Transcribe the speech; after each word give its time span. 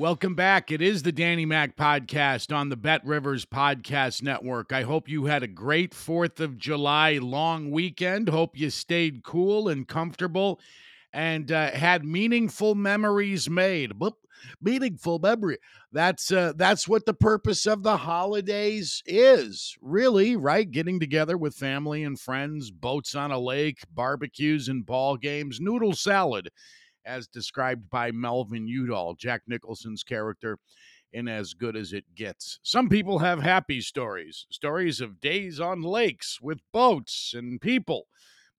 Welcome 0.00 0.34
back. 0.34 0.72
It 0.72 0.80
is 0.80 1.02
the 1.02 1.12
Danny 1.12 1.44
Mac 1.44 1.76
podcast 1.76 2.56
on 2.56 2.70
the 2.70 2.76
Bet 2.76 3.04
Rivers 3.04 3.44
Podcast 3.44 4.22
Network. 4.22 4.72
I 4.72 4.80
hope 4.80 5.10
you 5.10 5.26
had 5.26 5.42
a 5.42 5.46
great 5.46 5.92
4th 5.92 6.40
of 6.40 6.56
July 6.56 7.18
long 7.18 7.70
weekend. 7.70 8.30
Hope 8.30 8.56
you 8.56 8.70
stayed 8.70 9.22
cool 9.24 9.68
and 9.68 9.86
comfortable 9.86 10.58
and 11.12 11.52
uh, 11.52 11.72
had 11.72 12.02
meaningful 12.02 12.74
memories 12.74 13.50
made. 13.50 13.90
Boop, 13.90 14.14
meaningful 14.62 15.18
memory. 15.18 15.58
That's 15.92 16.32
uh, 16.32 16.54
that's 16.56 16.88
what 16.88 17.04
the 17.04 17.12
purpose 17.12 17.66
of 17.66 17.82
the 17.82 17.98
holidays 17.98 19.02
is, 19.04 19.76
really, 19.82 20.34
right? 20.34 20.70
Getting 20.70 20.98
together 20.98 21.36
with 21.36 21.54
family 21.54 22.04
and 22.04 22.18
friends, 22.18 22.70
boats 22.70 23.14
on 23.14 23.32
a 23.32 23.38
lake, 23.38 23.82
barbecues 23.92 24.66
and 24.66 24.86
ball 24.86 25.18
games, 25.18 25.60
noodle 25.60 25.92
salad 25.92 26.48
as 27.10 27.26
described 27.26 27.90
by 27.90 28.12
Melvin 28.12 28.68
Udall, 28.68 29.14
Jack 29.14 29.42
Nicholson's 29.48 30.04
character 30.04 30.58
in 31.12 31.26
As 31.26 31.54
Good 31.54 31.76
as 31.76 31.92
It 31.92 32.04
Gets. 32.14 32.60
Some 32.62 32.88
people 32.88 33.18
have 33.18 33.42
happy 33.42 33.80
stories, 33.80 34.46
stories 34.50 35.00
of 35.00 35.20
days 35.20 35.58
on 35.58 35.82
lakes 35.82 36.38
with 36.40 36.60
boats 36.72 37.34
and 37.34 37.60
people. 37.60 38.06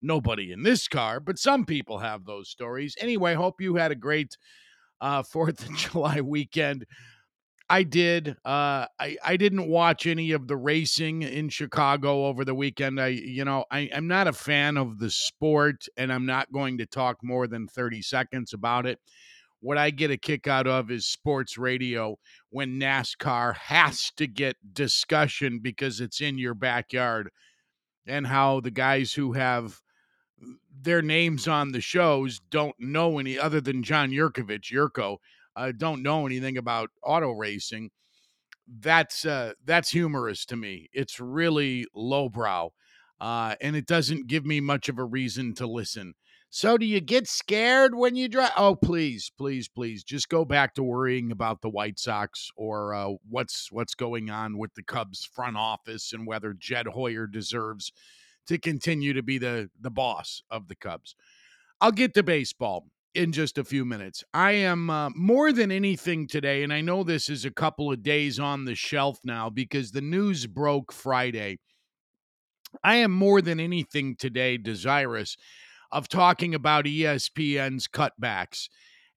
Nobody 0.02 0.52
in 0.52 0.64
this 0.64 0.88
car, 0.88 1.20
but 1.20 1.40
some 1.40 1.66
people 1.66 2.00
have 2.00 2.26
those 2.26 2.50
stories. 2.50 2.96
Anyway, 3.00 3.36
hope 3.36 3.62
you 3.62 3.76
had 3.76 3.92
a 3.92 3.96
great 3.96 4.36
uh, 5.00 5.24
4th 5.34 5.70
of 5.70 5.78
July 5.78 6.20
weekend. 6.20 6.86
I 7.72 7.84
did. 7.84 8.36
Uh, 8.44 8.86
I 9.00 9.16
I 9.24 9.38
didn't 9.38 9.70
watch 9.70 10.06
any 10.06 10.32
of 10.34 10.50
the 10.50 10.58
racing 10.58 11.22
in 11.22 11.48
Chicago 11.48 12.26
over 12.26 12.44
the 12.44 12.54
weekend. 12.54 13.00
I 13.00 13.08
you 13.08 13.46
know 13.46 13.64
I 13.72 13.90
I'm 13.96 14.08
not 14.08 14.28
a 14.28 14.34
fan 14.34 14.76
of 14.76 15.00
the 15.00 15.10
sport, 15.10 15.86
and 15.96 16.12
I'm 16.12 16.26
not 16.26 16.52
going 16.52 16.78
to 16.80 16.86
talk 16.86 17.24
more 17.24 17.48
than 17.48 17.70
thirty 17.70 18.02
seconds 18.02 18.52
about 18.54 18.86
it. 18.86 19.00
What 19.62 19.78
I 19.78 19.90
get 19.90 20.12
a 20.12 20.18
kick 20.18 20.48
out 20.48 20.68
of 20.68 20.92
is 20.92 21.06
sports 21.06 21.58
radio 21.58 22.18
when 22.50 22.78
NASCAR 22.78 23.56
has 23.68 24.12
to 24.18 24.28
get 24.28 24.58
discussion 24.74 25.60
because 25.60 26.02
it's 26.02 26.20
in 26.20 26.38
your 26.38 26.56
backyard, 26.56 27.30
and 28.06 28.28
how 28.28 28.60
the 28.60 28.72
guys 28.72 29.14
who 29.14 29.32
have 29.32 29.80
their 30.82 31.02
names 31.02 31.48
on 31.48 31.72
the 31.72 31.82
shows 31.82 32.42
don't 32.50 32.76
know 32.80 33.18
any 33.20 33.40
other 33.40 33.62
than 33.62 33.84
John 33.84 34.12
Jurkovic, 34.12 34.72
Yurko 34.72 35.18
uh, 35.56 35.72
don't 35.76 36.04
know 36.04 36.26
anything 36.26 36.58
about 36.58 36.90
auto 37.04 37.32
racing, 37.32 37.90
that's 38.68 39.26
uh, 39.26 39.54
that's 39.66 39.90
humorous 39.90 40.46
to 40.46 40.56
me. 40.56 40.90
It's 40.94 41.20
really 41.20 41.86
lowbrow, 41.94 42.70
uh, 43.20 43.56
and 43.62 43.76
it 43.76 43.86
doesn't 43.86 44.28
give 44.28 44.46
me 44.46 44.60
much 44.60 44.90
of 44.90 44.98
a 44.98 45.04
reason 45.04 45.54
to 45.56 45.68
listen. 45.68 46.14
So, 46.54 46.78
do 46.78 46.86
you 46.86 47.00
get 47.00 47.30
scared 47.30 47.96
when 47.96 48.16
you 48.18 48.28
drive? 48.28 48.52
Oh, 48.58 48.76
please, 48.76 49.32
please, 49.38 49.70
please, 49.70 50.04
just 50.04 50.28
go 50.28 50.44
back 50.44 50.76
to 50.76 50.84
worrying 50.84 51.32
about 51.32 51.62
the 51.62 51.70
White 51.70 51.98
Sox 51.98 52.50
or 52.58 52.94
uh, 52.94 53.12
what's 53.30 53.72
what's 53.72 53.96
going 53.96 54.30
on 54.30 54.58
with 54.58 54.74
the 54.76 54.84
Cubs 54.84 55.24
front 55.26 55.56
office 55.56 56.12
and 56.12 56.28
whether 56.28 56.54
Jed 56.54 56.88
Hoyer 56.88 57.26
deserves 57.26 57.94
to 58.48 58.58
continue 58.58 59.14
to 59.14 59.24
be 59.24 59.38
the 59.38 59.70
the 59.80 59.90
boss 59.90 60.44
of 60.50 60.68
the 60.68 60.76
Cubs. 60.76 61.16
I'll 61.80 61.92
get 61.94 62.14
to 62.16 62.24
baseball 62.24 62.88
in 63.14 63.32
just 63.32 63.58
a 63.58 63.64
few 63.64 63.84
minutes. 63.84 64.24
I 64.34 64.52
am 64.52 64.90
uh, 64.90 65.10
more 65.12 65.52
than 65.52 65.72
anything 65.72 66.28
today, 66.28 66.64
and 66.64 66.72
I 66.72 66.82
know 66.82 67.04
this 67.04 67.30
is 67.30 67.46
a 67.46 67.52
couple 67.52 67.92
of 67.92 68.04
days 68.04 68.40
on 68.40 68.66
the 68.66 68.76
shelf 68.76 69.20
now 69.24 69.50
because 69.50 69.92
the 69.92 70.02
news 70.02 70.48
broke 70.48 70.92
Friday. 70.92 71.60
I 72.84 72.96
am 72.96 73.12
more 73.12 73.42
than 73.42 73.60
anything 73.60 74.16
today 74.16 74.58
desirous 74.58 75.36
of 75.92 76.08
talking 76.08 76.56
about 76.56 76.86
ESPN's 76.86 77.88
cutbacks 77.88 78.70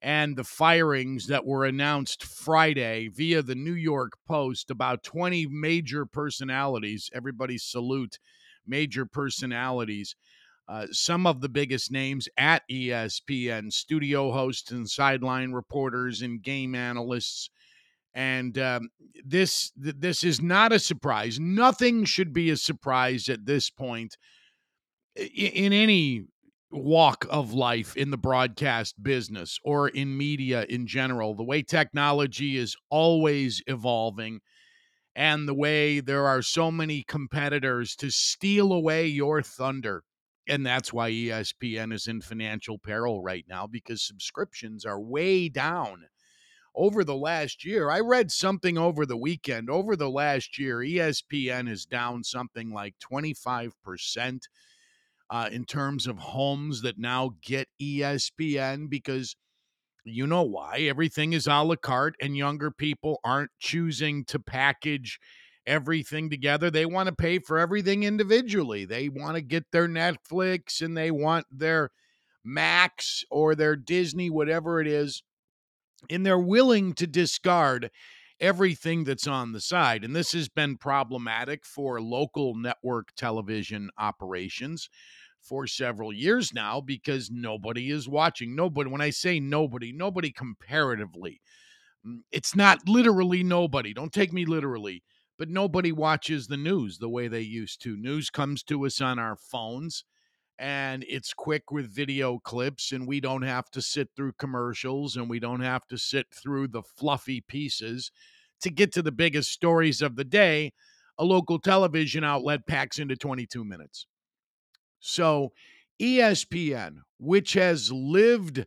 and 0.02 0.36
the 0.36 0.44
firings 0.44 1.28
that 1.28 1.46
were 1.46 1.64
announced 1.64 2.24
Friday 2.24 3.08
via 3.08 3.42
the 3.42 3.54
New 3.54 3.74
York 3.74 4.14
Post 4.26 4.70
about 4.70 5.04
20 5.04 5.46
major 5.46 6.04
personalities. 6.04 7.08
Everybody 7.14 7.58
salute 7.58 8.18
major 8.66 9.06
personalities 9.06 10.16
uh, 10.68 10.86
some 10.90 11.26
of 11.26 11.40
the 11.40 11.48
biggest 11.48 11.90
names 11.90 12.28
at 12.38 12.62
ESPN, 12.70 13.72
studio 13.72 14.32
hosts 14.32 14.70
and 14.70 14.88
sideline 14.88 15.52
reporters 15.52 16.22
and 16.22 16.42
game 16.42 16.74
analysts. 16.74 17.50
And 18.14 18.56
um, 18.58 18.88
this 19.24 19.72
th- 19.82 19.96
this 19.98 20.24
is 20.24 20.40
not 20.40 20.72
a 20.72 20.78
surprise. 20.78 21.38
Nothing 21.38 22.04
should 22.04 22.32
be 22.32 22.50
a 22.50 22.56
surprise 22.56 23.28
at 23.28 23.44
this 23.44 23.70
point 23.70 24.16
in, 25.16 25.26
in 25.26 25.72
any 25.72 26.24
walk 26.70 27.26
of 27.28 27.52
life 27.52 27.96
in 27.96 28.10
the 28.10 28.16
broadcast 28.16 29.02
business 29.02 29.58
or 29.64 29.88
in 29.88 30.16
media 30.16 30.64
in 30.68 30.86
general. 30.86 31.34
The 31.34 31.44
way 31.44 31.62
technology 31.62 32.56
is 32.56 32.76
always 32.90 33.62
evolving 33.66 34.40
and 35.14 35.46
the 35.46 35.54
way 35.54 36.00
there 36.00 36.26
are 36.26 36.42
so 36.42 36.70
many 36.70 37.02
competitors 37.02 37.94
to 37.96 38.10
steal 38.10 38.72
away 38.72 39.06
your 39.06 39.42
thunder 39.42 40.02
and 40.48 40.64
that's 40.64 40.92
why 40.92 41.10
ESPN 41.10 41.92
is 41.92 42.06
in 42.06 42.20
financial 42.20 42.78
peril 42.78 43.22
right 43.22 43.44
now 43.48 43.66
because 43.66 44.02
subscriptions 44.02 44.84
are 44.84 45.00
way 45.00 45.48
down 45.48 46.04
over 46.74 47.04
the 47.04 47.16
last 47.16 47.64
year. 47.64 47.90
I 47.90 48.00
read 48.00 48.30
something 48.30 48.76
over 48.76 49.06
the 49.06 49.16
weekend. 49.16 49.70
Over 49.70 49.96
the 49.96 50.10
last 50.10 50.58
year, 50.58 50.78
ESPN 50.78 51.68
is 51.68 51.86
down 51.86 52.24
something 52.24 52.72
like 52.72 52.94
25% 52.98 54.40
uh, 55.30 55.48
in 55.50 55.64
terms 55.64 56.06
of 56.06 56.18
homes 56.18 56.82
that 56.82 56.98
now 56.98 57.36
get 57.42 57.68
ESPN 57.80 58.90
because 58.90 59.36
you 60.04 60.26
know 60.26 60.42
why. 60.42 60.80
Everything 60.80 61.32
is 61.32 61.46
a 61.46 61.62
la 61.62 61.76
carte, 61.76 62.16
and 62.20 62.36
younger 62.36 62.70
people 62.70 63.20
aren't 63.24 63.50
choosing 63.58 64.24
to 64.26 64.38
package 64.38 65.18
everything 65.66 66.30
together. 66.30 66.70
They 66.70 66.86
want 66.86 67.08
to 67.08 67.14
pay 67.14 67.38
for 67.38 67.58
everything 67.58 68.02
individually. 68.02 68.84
They 68.84 69.08
want 69.08 69.36
to 69.36 69.42
get 69.42 69.70
their 69.72 69.88
Netflix 69.88 70.80
and 70.80 70.96
they 70.96 71.10
want 71.10 71.46
their 71.50 71.90
Max 72.44 73.24
or 73.30 73.54
their 73.54 73.74
Disney, 73.74 74.28
whatever 74.28 74.80
it 74.80 74.86
is, 74.86 75.22
and 76.10 76.24
they're 76.24 76.38
willing 76.38 76.92
to 76.94 77.06
discard 77.06 77.90
everything 78.40 79.04
that's 79.04 79.26
on 79.26 79.52
the 79.52 79.60
side. 79.60 80.04
And 80.04 80.14
this 80.14 80.32
has 80.32 80.48
been 80.48 80.76
problematic 80.76 81.64
for 81.64 82.00
local 82.00 82.54
network 82.54 83.08
television 83.16 83.90
operations 83.98 84.88
for 85.40 85.66
several 85.66 86.12
years 86.12 86.52
now 86.52 86.80
because 86.80 87.30
nobody 87.30 87.90
is 87.90 88.08
watching. 88.08 88.54
Nobody, 88.56 88.90
when 88.90 89.00
I 89.00 89.10
say 89.10 89.40
nobody, 89.40 89.92
nobody 89.92 90.32
comparatively. 90.32 91.40
Mm, 92.06 92.20
it's 92.32 92.56
not 92.56 92.88
literally 92.88 93.42
nobody. 93.42 93.94
Don't 93.94 94.12
take 94.12 94.32
me 94.32 94.44
literally 94.44 95.02
but 95.38 95.48
nobody 95.48 95.92
watches 95.92 96.46
the 96.46 96.56
news 96.56 96.98
the 96.98 97.08
way 97.08 97.28
they 97.28 97.40
used 97.40 97.82
to. 97.82 97.96
News 97.96 98.30
comes 98.30 98.62
to 98.64 98.86
us 98.86 99.00
on 99.00 99.18
our 99.18 99.36
phones 99.36 100.04
and 100.58 101.04
it's 101.08 101.32
quick 101.32 101.70
with 101.70 101.92
video 101.92 102.38
clips 102.38 102.92
and 102.92 103.08
we 103.08 103.20
don't 103.20 103.42
have 103.42 103.68
to 103.70 103.82
sit 103.82 104.08
through 104.14 104.32
commercials 104.38 105.16
and 105.16 105.28
we 105.28 105.40
don't 105.40 105.60
have 105.60 105.86
to 105.86 105.98
sit 105.98 106.26
through 106.32 106.68
the 106.68 106.82
fluffy 106.82 107.40
pieces 107.40 108.12
to 108.60 108.70
get 108.70 108.92
to 108.92 109.02
the 109.02 109.12
biggest 109.12 109.50
stories 109.50 110.00
of 110.00 110.16
the 110.16 110.24
day 110.24 110.72
a 111.18 111.24
local 111.24 111.58
television 111.58 112.24
outlet 112.24 112.66
packs 112.66 112.98
into 112.98 113.16
22 113.16 113.64
minutes 113.64 114.06
so 115.00 115.50
espn 116.00 116.98
which 117.18 117.54
has 117.54 117.90
lived 117.90 118.64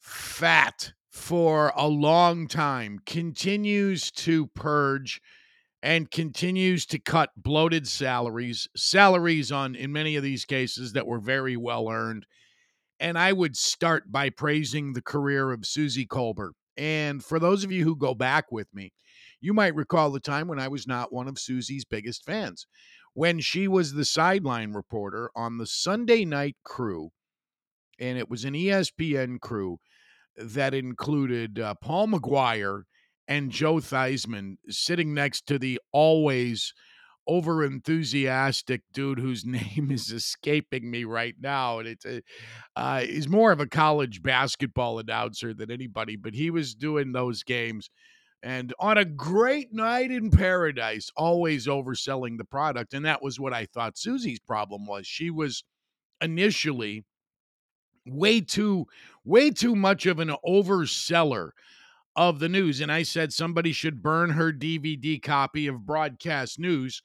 fat 0.00 0.92
for 1.08 1.72
a 1.76 1.86
long 1.86 2.48
time 2.48 2.98
continues 3.06 4.10
to 4.10 4.48
purge 4.48 5.20
and 5.82 6.10
continues 6.10 6.86
to 6.86 6.98
cut 6.98 7.30
bloated 7.36 7.88
salaries, 7.88 8.68
salaries 8.76 9.50
on, 9.50 9.74
in 9.74 9.92
many 9.92 10.16
of 10.16 10.22
these 10.22 10.44
cases, 10.44 10.92
that 10.92 11.06
were 11.06 11.20
very 11.20 11.56
well 11.56 11.88
earned. 11.88 12.26
And 13.00 13.18
I 13.18 13.32
would 13.32 13.56
start 13.56 14.12
by 14.12 14.30
praising 14.30 14.92
the 14.92 15.02
career 15.02 15.50
of 15.50 15.66
Suzy 15.66 16.06
Kolber 16.06 16.50
And 16.76 17.24
for 17.24 17.38
those 17.38 17.64
of 17.64 17.72
you 17.72 17.84
who 17.84 17.96
go 17.96 18.14
back 18.14 18.52
with 18.52 18.68
me, 18.72 18.92
you 19.40 19.52
might 19.52 19.74
recall 19.74 20.10
the 20.10 20.20
time 20.20 20.48
when 20.48 20.60
I 20.60 20.68
was 20.68 20.86
not 20.86 21.12
one 21.12 21.28
of 21.28 21.38
Suzy's 21.38 21.84
biggest 21.84 22.24
fans. 22.24 22.66
When 23.14 23.40
she 23.40 23.68
was 23.68 23.92
the 23.92 24.04
sideline 24.04 24.72
reporter 24.72 25.30
on 25.36 25.58
the 25.58 25.66
Sunday 25.66 26.24
night 26.24 26.56
crew, 26.64 27.10
and 27.98 28.18
it 28.18 28.28
was 28.30 28.44
an 28.44 28.54
ESPN 28.54 29.40
crew 29.40 29.78
that 30.36 30.74
included 30.74 31.58
uh, 31.58 31.74
Paul 31.82 32.08
Maguire 32.08 32.86
and 33.32 33.50
Joe 33.50 33.76
Theismann 33.76 34.56
sitting 34.68 35.14
next 35.14 35.46
to 35.46 35.58
the 35.58 35.80
always 35.90 36.74
over 37.26 37.64
enthusiastic 37.64 38.82
dude 38.92 39.18
whose 39.18 39.42
name 39.46 39.90
is 39.90 40.12
escaping 40.12 40.90
me 40.90 41.04
right 41.04 41.34
now 41.40 41.78
and 41.78 41.88
it's 41.88 42.04
a, 42.04 42.20
uh, 42.76 43.00
he's 43.00 43.28
more 43.28 43.50
of 43.50 43.60
a 43.60 43.66
college 43.66 44.22
basketball 44.22 44.98
announcer 44.98 45.54
than 45.54 45.70
anybody 45.70 46.14
but 46.14 46.34
he 46.34 46.50
was 46.50 46.74
doing 46.74 47.12
those 47.12 47.42
games 47.42 47.88
and 48.42 48.74
on 48.78 48.98
a 48.98 49.04
great 49.04 49.72
night 49.72 50.10
in 50.10 50.30
paradise 50.30 51.10
always 51.16 51.66
overselling 51.66 52.36
the 52.36 52.44
product 52.44 52.92
and 52.92 53.06
that 53.06 53.22
was 53.22 53.40
what 53.40 53.54
i 53.54 53.64
thought 53.64 53.96
suzy's 53.96 54.40
problem 54.40 54.86
was. 54.86 55.06
She 55.06 55.30
was 55.30 55.64
initially 56.20 57.04
way 58.04 58.40
too 58.40 58.86
way 59.24 59.50
too 59.50 59.74
much 59.74 60.04
of 60.04 60.18
an 60.18 60.34
overseller 60.44 61.50
of 62.16 62.38
the 62.38 62.48
news 62.48 62.80
and 62.80 62.92
i 62.92 63.02
said 63.02 63.32
somebody 63.32 63.72
should 63.72 64.02
burn 64.02 64.30
her 64.30 64.52
dvd 64.52 65.22
copy 65.22 65.66
of 65.66 65.86
broadcast 65.86 66.58
news 66.58 67.02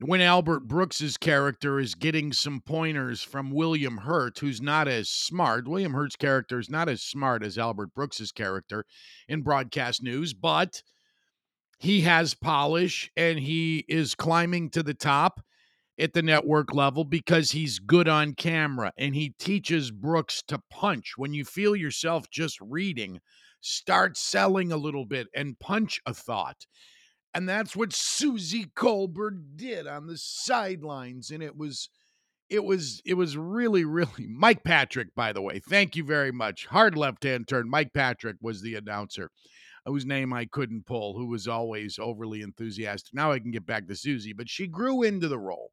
when 0.00 0.20
albert 0.20 0.66
brooks's 0.66 1.16
character 1.16 1.78
is 1.78 1.94
getting 1.94 2.32
some 2.32 2.60
pointers 2.60 3.22
from 3.22 3.50
william 3.50 3.98
hurt 3.98 4.38
who's 4.38 4.60
not 4.60 4.88
as 4.88 5.08
smart 5.08 5.68
william 5.68 5.92
hurt's 5.92 6.16
character 6.16 6.58
is 6.58 6.70
not 6.70 6.88
as 6.88 7.02
smart 7.02 7.44
as 7.44 7.58
albert 7.58 7.94
brooks's 7.94 8.32
character 8.32 8.84
in 9.28 9.42
broadcast 9.42 10.02
news 10.02 10.34
but 10.34 10.82
he 11.78 12.00
has 12.00 12.34
polish 12.34 13.10
and 13.16 13.38
he 13.38 13.84
is 13.88 14.14
climbing 14.14 14.68
to 14.68 14.82
the 14.82 14.94
top 14.94 15.40
at 15.98 16.12
the 16.12 16.22
network 16.22 16.74
level 16.74 17.04
because 17.04 17.50
he's 17.50 17.78
good 17.78 18.08
on 18.08 18.34
camera 18.34 18.92
and 18.96 19.14
he 19.14 19.30
teaches 19.38 19.90
Brooks 19.90 20.42
to 20.46 20.60
punch. 20.70 21.14
When 21.16 21.34
you 21.34 21.44
feel 21.44 21.74
yourself 21.74 22.30
just 22.30 22.58
reading, 22.60 23.20
start 23.60 24.16
selling 24.16 24.72
a 24.72 24.76
little 24.76 25.04
bit 25.04 25.28
and 25.34 25.58
punch 25.58 26.00
a 26.06 26.14
thought. 26.14 26.66
And 27.34 27.48
that's 27.48 27.76
what 27.76 27.92
Suzy 27.92 28.66
Kolber 28.76 29.30
did 29.56 29.86
on 29.86 30.06
the 30.06 30.16
sidelines. 30.16 31.30
And 31.30 31.42
it 31.42 31.56
was 31.56 31.88
it 32.48 32.64
was 32.64 33.02
it 33.04 33.14
was 33.14 33.36
really 33.36 33.84
really 33.86 34.26
Mike 34.26 34.64
Patrick 34.64 35.14
by 35.14 35.32
the 35.32 35.42
way 35.42 35.60
thank 35.60 35.96
you 35.96 36.04
very 36.04 36.32
much 36.32 36.66
hard 36.66 36.96
left 36.96 37.24
hand 37.24 37.46
turn 37.46 37.68
Mike 37.68 37.92
Patrick 37.92 38.36
was 38.40 38.62
the 38.62 38.74
announcer 38.74 39.30
uh, 39.86 39.90
whose 39.90 40.06
name 40.06 40.32
I 40.32 40.46
couldn't 40.46 40.86
pull 40.86 41.18
who 41.18 41.26
was 41.26 41.46
always 41.46 41.98
overly 42.00 42.40
enthusiastic 42.40 43.12
now 43.12 43.32
I 43.32 43.38
can 43.38 43.50
get 43.50 43.66
back 43.66 43.86
to 43.88 43.94
Suzy 43.94 44.32
but 44.32 44.48
she 44.48 44.66
grew 44.66 45.02
into 45.02 45.28
the 45.28 45.38
role 45.38 45.72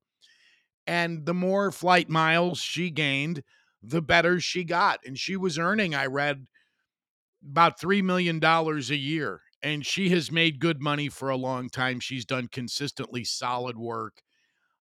and 0.87 1.25
the 1.25 1.33
more 1.33 1.71
flight 1.71 2.09
miles 2.09 2.59
she 2.59 2.89
gained, 2.89 3.43
the 3.81 4.01
better 4.01 4.39
she 4.39 4.63
got. 4.63 4.99
And 5.05 5.17
she 5.17 5.35
was 5.35 5.57
earning, 5.57 5.95
I 5.95 6.05
read, 6.05 6.47
about 7.49 7.79
$3 7.79 8.03
million 8.03 8.43
a 8.43 8.79
year. 8.95 9.41
And 9.61 9.85
she 9.85 10.09
has 10.09 10.31
made 10.31 10.59
good 10.59 10.81
money 10.81 11.09
for 11.09 11.29
a 11.29 11.37
long 11.37 11.69
time. 11.69 11.99
She's 11.99 12.25
done 12.25 12.49
consistently 12.51 13.23
solid 13.23 13.77
work, 13.77 14.21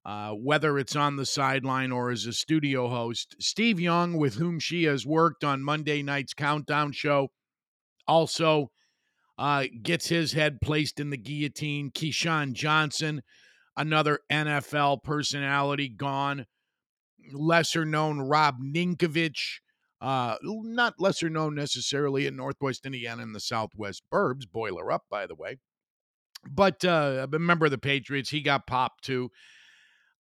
uh, 0.05 0.33
whether 0.33 0.79
it's 0.79 0.97
on 0.97 1.17
the 1.17 1.25
sideline 1.25 1.91
or 1.91 2.11
as 2.11 2.27
a 2.27 2.33
studio 2.33 2.89
host. 2.89 3.35
Steve 3.41 3.81
Young, 3.81 4.17
with 4.19 4.35
whom 4.35 4.59
she 4.59 4.85
has 4.85 5.07
worked 5.07 5.43
on 5.43 5.63
Monday 5.63 6.03
night's 6.03 6.35
Countdown 6.35 6.93
show, 6.93 7.29
also 8.07 8.71
uh, 9.39 9.65
gets 9.83 10.09
his 10.09 10.33
head 10.33 10.61
placed 10.63 11.01
in 11.01 11.11
the 11.11 11.17
guillotine. 11.17 11.91
Keyshawn 11.91 12.53
Johnson, 12.53 13.23
another 13.77 14.21
NFL 14.31 15.03
personality 15.03 15.89
gone. 15.89 16.47
Lesser 17.33 17.87
known 17.87 18.21
Rob 18.21 18.57
Ninkovich, 18.63 19.61
uh, 20.05 20.37
not 20.43 21.01
lesser 21.01 21.31
known 21.31 21.55
necessarily 21.55 22.27
in 22.27 22.37
Northwest 22.37 22.85
Indiana 22.85 23.23
and 23.23 23.35
the 23.35 23.41
Southwest 23.41 24.03
Burbs. 24.13 24.43
Boiler 24.51 24.93
up, 24.93 25.05
by 25.09 25.27
the 25.27 25.35
way. 25.35 25.57
But 26.47 26.85
uh, 26.85 27.27
a 27.33 27.39
member 27.39 27.65
of 27.65 27.71
the 27.71 27.79
Patriots, 27.79 28.29
he 28.29 28.43
got 28.43 28.67
popped 28.67 29.03
too. 29.05 29.31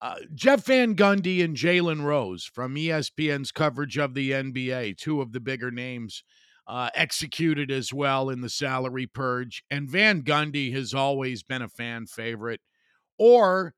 Uh, 0.00 0.16
Jeff 0.34 0.64
Van 0.64 0.96
Gundy 0.96 1.44
and 1.44 1.54
Jalen 1.54 2.02
Rose 2.02 2.44
from 2.44 2.76
ESPN's 2.76 3.52
coverage 3.52 3.98
of 3.98 4.14
the 4.14 4.30
NBA, 4.30 4.96
two 4.96 5.20
of 5.20 5.32
the 5.32 5.40
bigger 5.40 5.70
names, 5.70 6.24
uh, 6.66 6.88
executed 6.94 7.70
as 7.70 7.92
well 7.92 8.30
in 8.30 8.40
the 8.40 8.48
salary 8.48 9.06
purge. 9.06 9.64
And 9.70 9.86
Van 9.86 10.22
Gundy 10.22 10.72
has 10.72 10.94
always 10.94 11.42
been 11.42 11.60
a 11.60 11.68
fan 11.68 12.06
favorite 12.06 12.60
or 13.18 13.74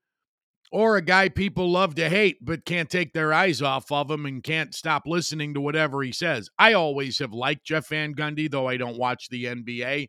or 0.72 0.96
a 0.96 1.02
guy 1.02 1.28
people 1.28 1.70
love 1.70 1.94
to 1.94 2.08
hate 2.08 2.38
but 2.44 2.64
can't 2.64 2.90
take 2.90 3.12
their 3.12 3.32
eyes 3.32 3.62
off 3.62 3.90
of 3.92 4.10
him 4.10 4.26
and 4.26 4.42
can't 4.42 4.74
stop 4.74 5.04
listening 5.06 5.54
to 5.54 5.60
whatever 5.60 6.02
he 6.02 6.12
says. 6.12 6.48
I 6.58 6.72
always 6.72 7.18
have 7.18 7.32
liked 7.32 7.64
Jeff 7.64 7.88
Van 7.88 8.14
Gundy, 8.14 8.50
though 8.50 8.68
I 8.68 8.76
don't 8.76 8.98
watch 8.98 9.28
the 9.28 9.44
NBA 9.44 10.08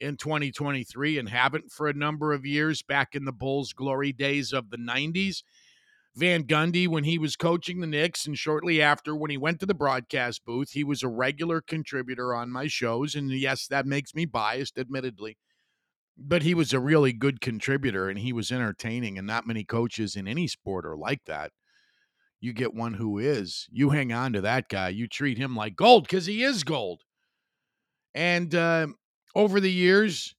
in 0.00 0.16
2023 0.16 1.18
and 1.18 1.28
haven't 1.28 1.70
for 1.70 1.86
a 1.86 1.92
number 1.92 2.32
of 2.32 2.46
years 2.46 2.82
back 2.82 3.14
in 3.14 3.24
the 3.24 3.32
Bulls' 3.32 3.72
glory 3.72 4.12
days 4.12 4.52
of 4.52 4.70
the 4.70 4.78
90s. 4.78 5.42
Van 6.16 6.42
Gundy, 6.42 6.88
when 6.88 7.04
he 7.04 7.18
was 7.18 7.36
coaching 7.36 7.80
the 7.80 7.86
Knicks, 7.86 8.26
and 8.26 8.36
shortly 8.36 8.82
after 8.82 9.14
when 9.14 9.30
he 9.30 9.36
went 9.36 9.60
to 9.60 9.66
the 9.66 9.74
broadcast 9.74 10.44
booth, 10.44 10.72
he 10.72 10.82
was 10.82 11.02
a 11.02 11.08
regular 11.08 11.60
contributor 11.60 12.34
on 12.34 12.50
my 12.50 12.66
shows. 12.66 13.14
And 13.14 13.30
yes, 13.30 13.68
that 13.68 13.86
makes 13.86 14.14
me 14.14 14.24
biased, 14.24 14.76
admittedly 14.76 15.36
but 16.20 16.42
he 16.42 16.54
was 16.54 16.72
a 16.72 16.80
really 16.80 17.12
good 17.12 17.40
contributor 17.40 18.08
and 18.08 18.18
he 18.18 18.32
was 18.32 18.52
entertaining 18.52 19.16
and 19.16 19.26
not 19.26 19.46
many 19.46 19.64
coaches 19.64 20.16
in 20.16 20.28
any 20.28 20.46
sport 20.46 20.84
are 20.84 20.96
like 20.96 21.24
that. 21.26 21.52
You 22.40 22.52
get 22.52 22.74
one 22.74 22.94
who 22.94 23.18
is 23.18 23.66
you 23.70 23.90
hang 23.90 24.12
on 24.12 24.32
to 24.34 24.40
that 24.42 24.68
guy 24.68 24.90
you 24.90 25.06
treat 25.06 25.38
him 25.38 25.56
like 25.56 25.76
gold 25.76 26.04
because 26.04 26.26
he 26.26 26.42
is 26.42 26.62
gold. 26.64 27.02
And 28.14 28.54
uh, 28.54 28.88
over 29.34 29.60
the 29.60 29.72
years 29.72 30.34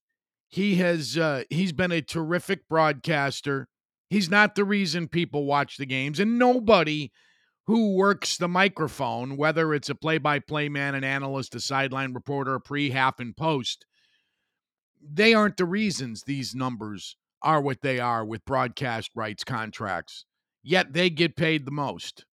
he 0.49 0.75
has 0.75 1.17
uh, 1.17 1.43
he's 1.49 1.73
been 1.73 1.91
a 1.91 2.01
terrific 2.01 2.67
broadcaster. 2.69 3.67
He's 4.09 4.29
not 4.29 4.55
the 4.55 4.65
reason 4.65 5.07
people 5.07 5.45
watch 5.45 5.77
the 5.77 5.85
games 5.85 6.19
and 6.19 6.37
nobody 6.37 7.11
who 7.67 7.95
works 7.95 8.37
the 8.37 8.47
microphone 8.47 9.37
whether 9.37 9.73
it's 9.73 9.89
a 9.89 9.95
play-by-play 9.95 10.67
man 10.67 10.95
an 10.95 11.03
analyst 11.03 11.55
a 11.55 11.59
sideline 11.59 12.13
reporter 12.13 12.55
a 12.55 12.61
pre 12.61 12.89
half 12.89 13.19
and 13.19 13.37
post 13.37 13.85
they 15.01 15.33
aren't 15.33 15.57
the 15.57 15.65
reasons 15.65 16.23
these 16.23 16.55
numbers 16.55 17.15
are 17.41 17.61
what 17.61 17.81
they 17.81 17.99
are 17.99 18.23
with 18.23 18.45
broadcast 18.45 19.11
rights 19.15 19.43
contracts. 19.43 20.25
Yet 20.63 20.93
they 20.93 21.09
get 21.09 21.35
paid 21.35 21.65
the 21.65 21.71
most. 21.71 22.25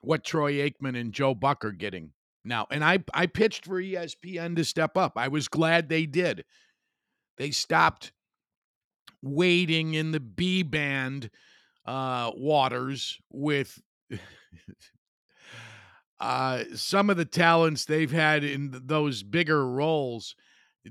What 0.00 0.24
Troy 0.24 0.54
Aikman 0.54 0.98
and 0.98 1.12
Joe 1.12 1.34
Buck 1.34 1.64
are 1.64 1.72
getting 1.72 2.12
now. 2.44 2.66
And 2.70 2.84
I, 2.84 3.04
I 3.14 3.26
pitched 3.26 3.66
for 3.66 3.80
ESPN 3.80 4.56
to 4.56 4.64
step 4.64 4.96
up. 4.96 5.12
I 5.16 5.28
was 5.28 5.48
glad 5.48 5.88
they 5.88 6.06
did. 6.06 6.44
They 7.36 7.50
stopped 7.50 8.12
wading 9.22 9.94
in 9.94 10.12
the 10.12 10.20
B 10.20 10.62
band 10.62 11.30
uh, 11.86 12.32
waters 12.34 13.18
with 13.30 13.80
uh, 16.20 16.64
some 16.74 17.10
of 17.10 17.16
the 17.16 17.24
talents 17.24 17.84
they've 17.84 18.10
had 18.10 18.44
in 18.44 18.80
those 18.86 19.22
bigger 19.22 19.66
roles 19.66 20.34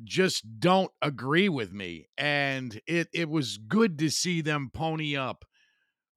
just 0.04 0.60
don't 0.60 0.92
agree 1.02 1.50
with 1.50 1.72
me. 1.74 2.08
And 2.18 2.80
it 2.88 3.08
it 3.14 3.30
was 3.30 3.58
good 3.58 3.98
to 4.00 4.10
see 4.10 4.42
them 4.42 4.70
pony 4.74 5.16
up 5.16 5.46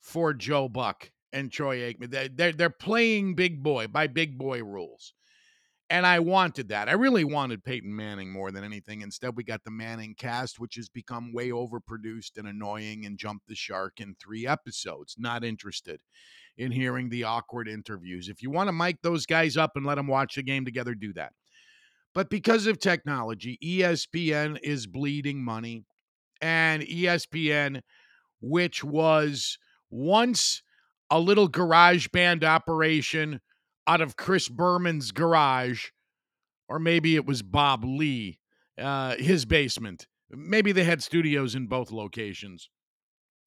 for 0.01 0.35
Joe 0.35 0.69
Buck 0.69 1.11
and 1.33 1.51
Troy 1.51 1.79
Aikman. 1.79 2.11
They, 2.11 2.29
they're 2.29 2.53
they're 2.53 2.71
playing 2.71 3.35
big 3.35 3.63
boy 3.63 3.87
by 3.89 4.07
big 4.07 4.39
boy 4.39 4.63
rules. 4.63 5.15
And 5.91 6.07
I 6.07 6.19
wanted 6.19 6.69
that. 6.69 6.89
I 6.89 6.93
really 6.93 7.25
wanted 7.25 7.63
Peyton 7.63 7.95
Manning 7.95 8.33
more 8.33 8.51
than 8.51 8.65
anything. 8.65 9.03
Instead, 9.03 9.37
we 9.37 9.45
got 9.45 9.65
the 9.65 9.71
ManningCast, 9.71 10.59
which 10.59 10.77
has 10.77 10.89
become 10.89 11.33
way 11.33 11.51
overproduced 11.51 12.39
and 12.39 12.49
annoying 12.49 13.05
and 13.05 13.19
jumped 13.19 13.49
the 13.49 13.55
shark 13.55 14.01
in 14.01 14.15
three 14.15 14.47
episodes. 14.47 15.17
Not 15.19 15.45
interested 15.45 16.01
in 16.57 16.73
hearing 16.73 17.11
the 17.11 17.25
awkward 17.25 17.69
interviews. 17.69 18.29
If 18.29 18.43
you 18.43 18.51
want 18.51 18.69
to 18.69 18.73
mic 18.73 19.03
those 19.03 19.27
guys 19.27 19.59
up 19.59 19.73
and 19.77 19.85
let 19.85 19.97
them 19.97 20.07
watch 20.07 20.37
the 20.37 20.43
game 20.43 20.65
together, 20.65 20.95
do 20.95 21.13
that. 21.15 21.33
But 22.15 22.31
because 22.31 22.67
of 22.67 22.79
technology, 22.79 23.59
ESPN 23.63 24.59
is 24.63 24.87
bleeding 24.87 25.43
money. 25.43 25.85
And 26.41 26.83
ESPN, 26.83 27.81
which 28.41 28.85
was 28.85 29.59
once 29.91 30.63
a 31.11 31.19
little 31.19 31.49
garage 31.49 32.09
band 32.09 32.45
operation 32.45 33.41
out 33.87 34.01
of 34.01 34.17
Chris 34.17 34.49
Berman's 34.49 35.11
garage, 35.11 35.87
or 36.69 36.79
maybe 36.79 37.17
it 37.17 37.27
was 37.27 37.43
Bob 37.43 37.85
Ley, 37.85 38.39
uh, 38.79 39.17
his 39.17 39.45
basement. 39.45 40.07
Maybe 40.31 40.73
they 40.73 40.85
had 40.85 41.03
studios 41.03 41.55
in 41.55 41.67
both 41.67 41.91
locations, 41.91 42.69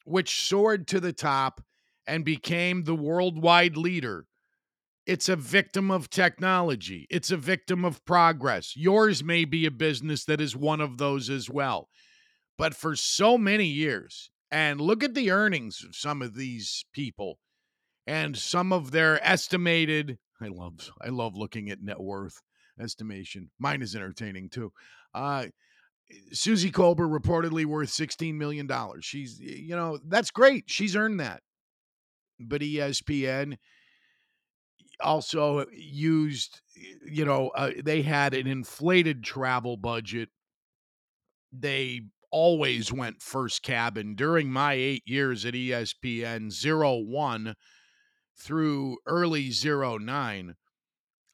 which 0.05 0.47
soared 0.47 0.87
to 0.87 0.99
the 0.99 1.13
top 1.13 1.61
and 2.05 2.23
became 2.23 2.83
the 2.83 2.95
worldwide 2.95 3.75
leader 3.75 4.25
It's 5.07 5.29
a 5.29 5.37
victim 5.37 5.89
of 5.89 6.09
technology. 6.09 7.07
It's 7.09 7.31
a 7.31 7.37
victim 7.37 7.85
of 7.85 8.03
progress. 8.03 8.75
Yours 8.75 9.23
may 9.23 9.45
be 9.45 9.65
a 9.65 9.71
business 9.71 10.25
that 10.25 10.41
is 10.41 10.53
one 10.53 10.81
of 10.81 10.97
those 10.97 11.29
as 11.29 11.49
well. 11.49 11.87
But 12.57 12.75
for 12.75 12.93
so 12.93 13.37
many 13.37 13.65
years, 13.65 14.29
and 14.51 14.81
look 14.81 15.03
at 15.03 15.13
the 15.13 15.31
earnings 15.31 15.81
of 15.87 15.95
some 15.95 16.21
of 16.21 16.35
these 16.35 16.83
people 16.93 17.39
and 18.05 18.37
some 18.37 18.73
of 18.73 18.91
their 18.91 19.25
estimated 19.25 20.17
I 20.41 20.47
love 20.47 20.91
I 21.01 21.09
love 21.09 21.35
looking 21.35 21.69
at 21.69 21.81
net 21.81 21.99
worth 21.99 22.41
estimation. 22.79 23.49
Mine 23.59 23.81
is 23.81 23.95
entertaining 23.95 24.49
too. 24.49 24.71
Uh 25.13 25.47
Suzy 26.31 26.71
Kolber 26.71 27.09
reportedly 27.09 27.65
worth 27.65 27.89
$16 27.89 28.35
million. 28.35 28.69
She's, 29.01 29.41
you 29.41 29.75
know, 29.75 29.99
that's 30.07 30.31
great. 30.31 30.63
She's 30.67 30.95
earned 30.95 31.19
that. 31.19 31.41
But 32.39 32.61
ESPN 32.61 33.57
also 35.01 35.65
used, 35.71 36.61
you 37.05 37.25
know, 37.25 37.49
uh, 37.49 37.71
they 37.83 38.01
had 38.01 38.33
an 38.33 38.47
inflated 38.47 39.23
travel 39.23 39.77
budget. 39.77 40.29
They 41.51 42.01
always 42.31 42.91
went 42.91 43.21
first 43.21 43.63
cabin 43.63 44.15
during 44.15 44.51
my 44.51 44.73
eight 44.73 45.03
years 45.05 45.45
at 45.45 45.53
ESPN, 45.53 46.51
zero 46.51 46.97
one 46.97 47.55
through 48.37 48.97
early 49.05 49.51
zero 49.51 49.97
nine. 49.97 50.55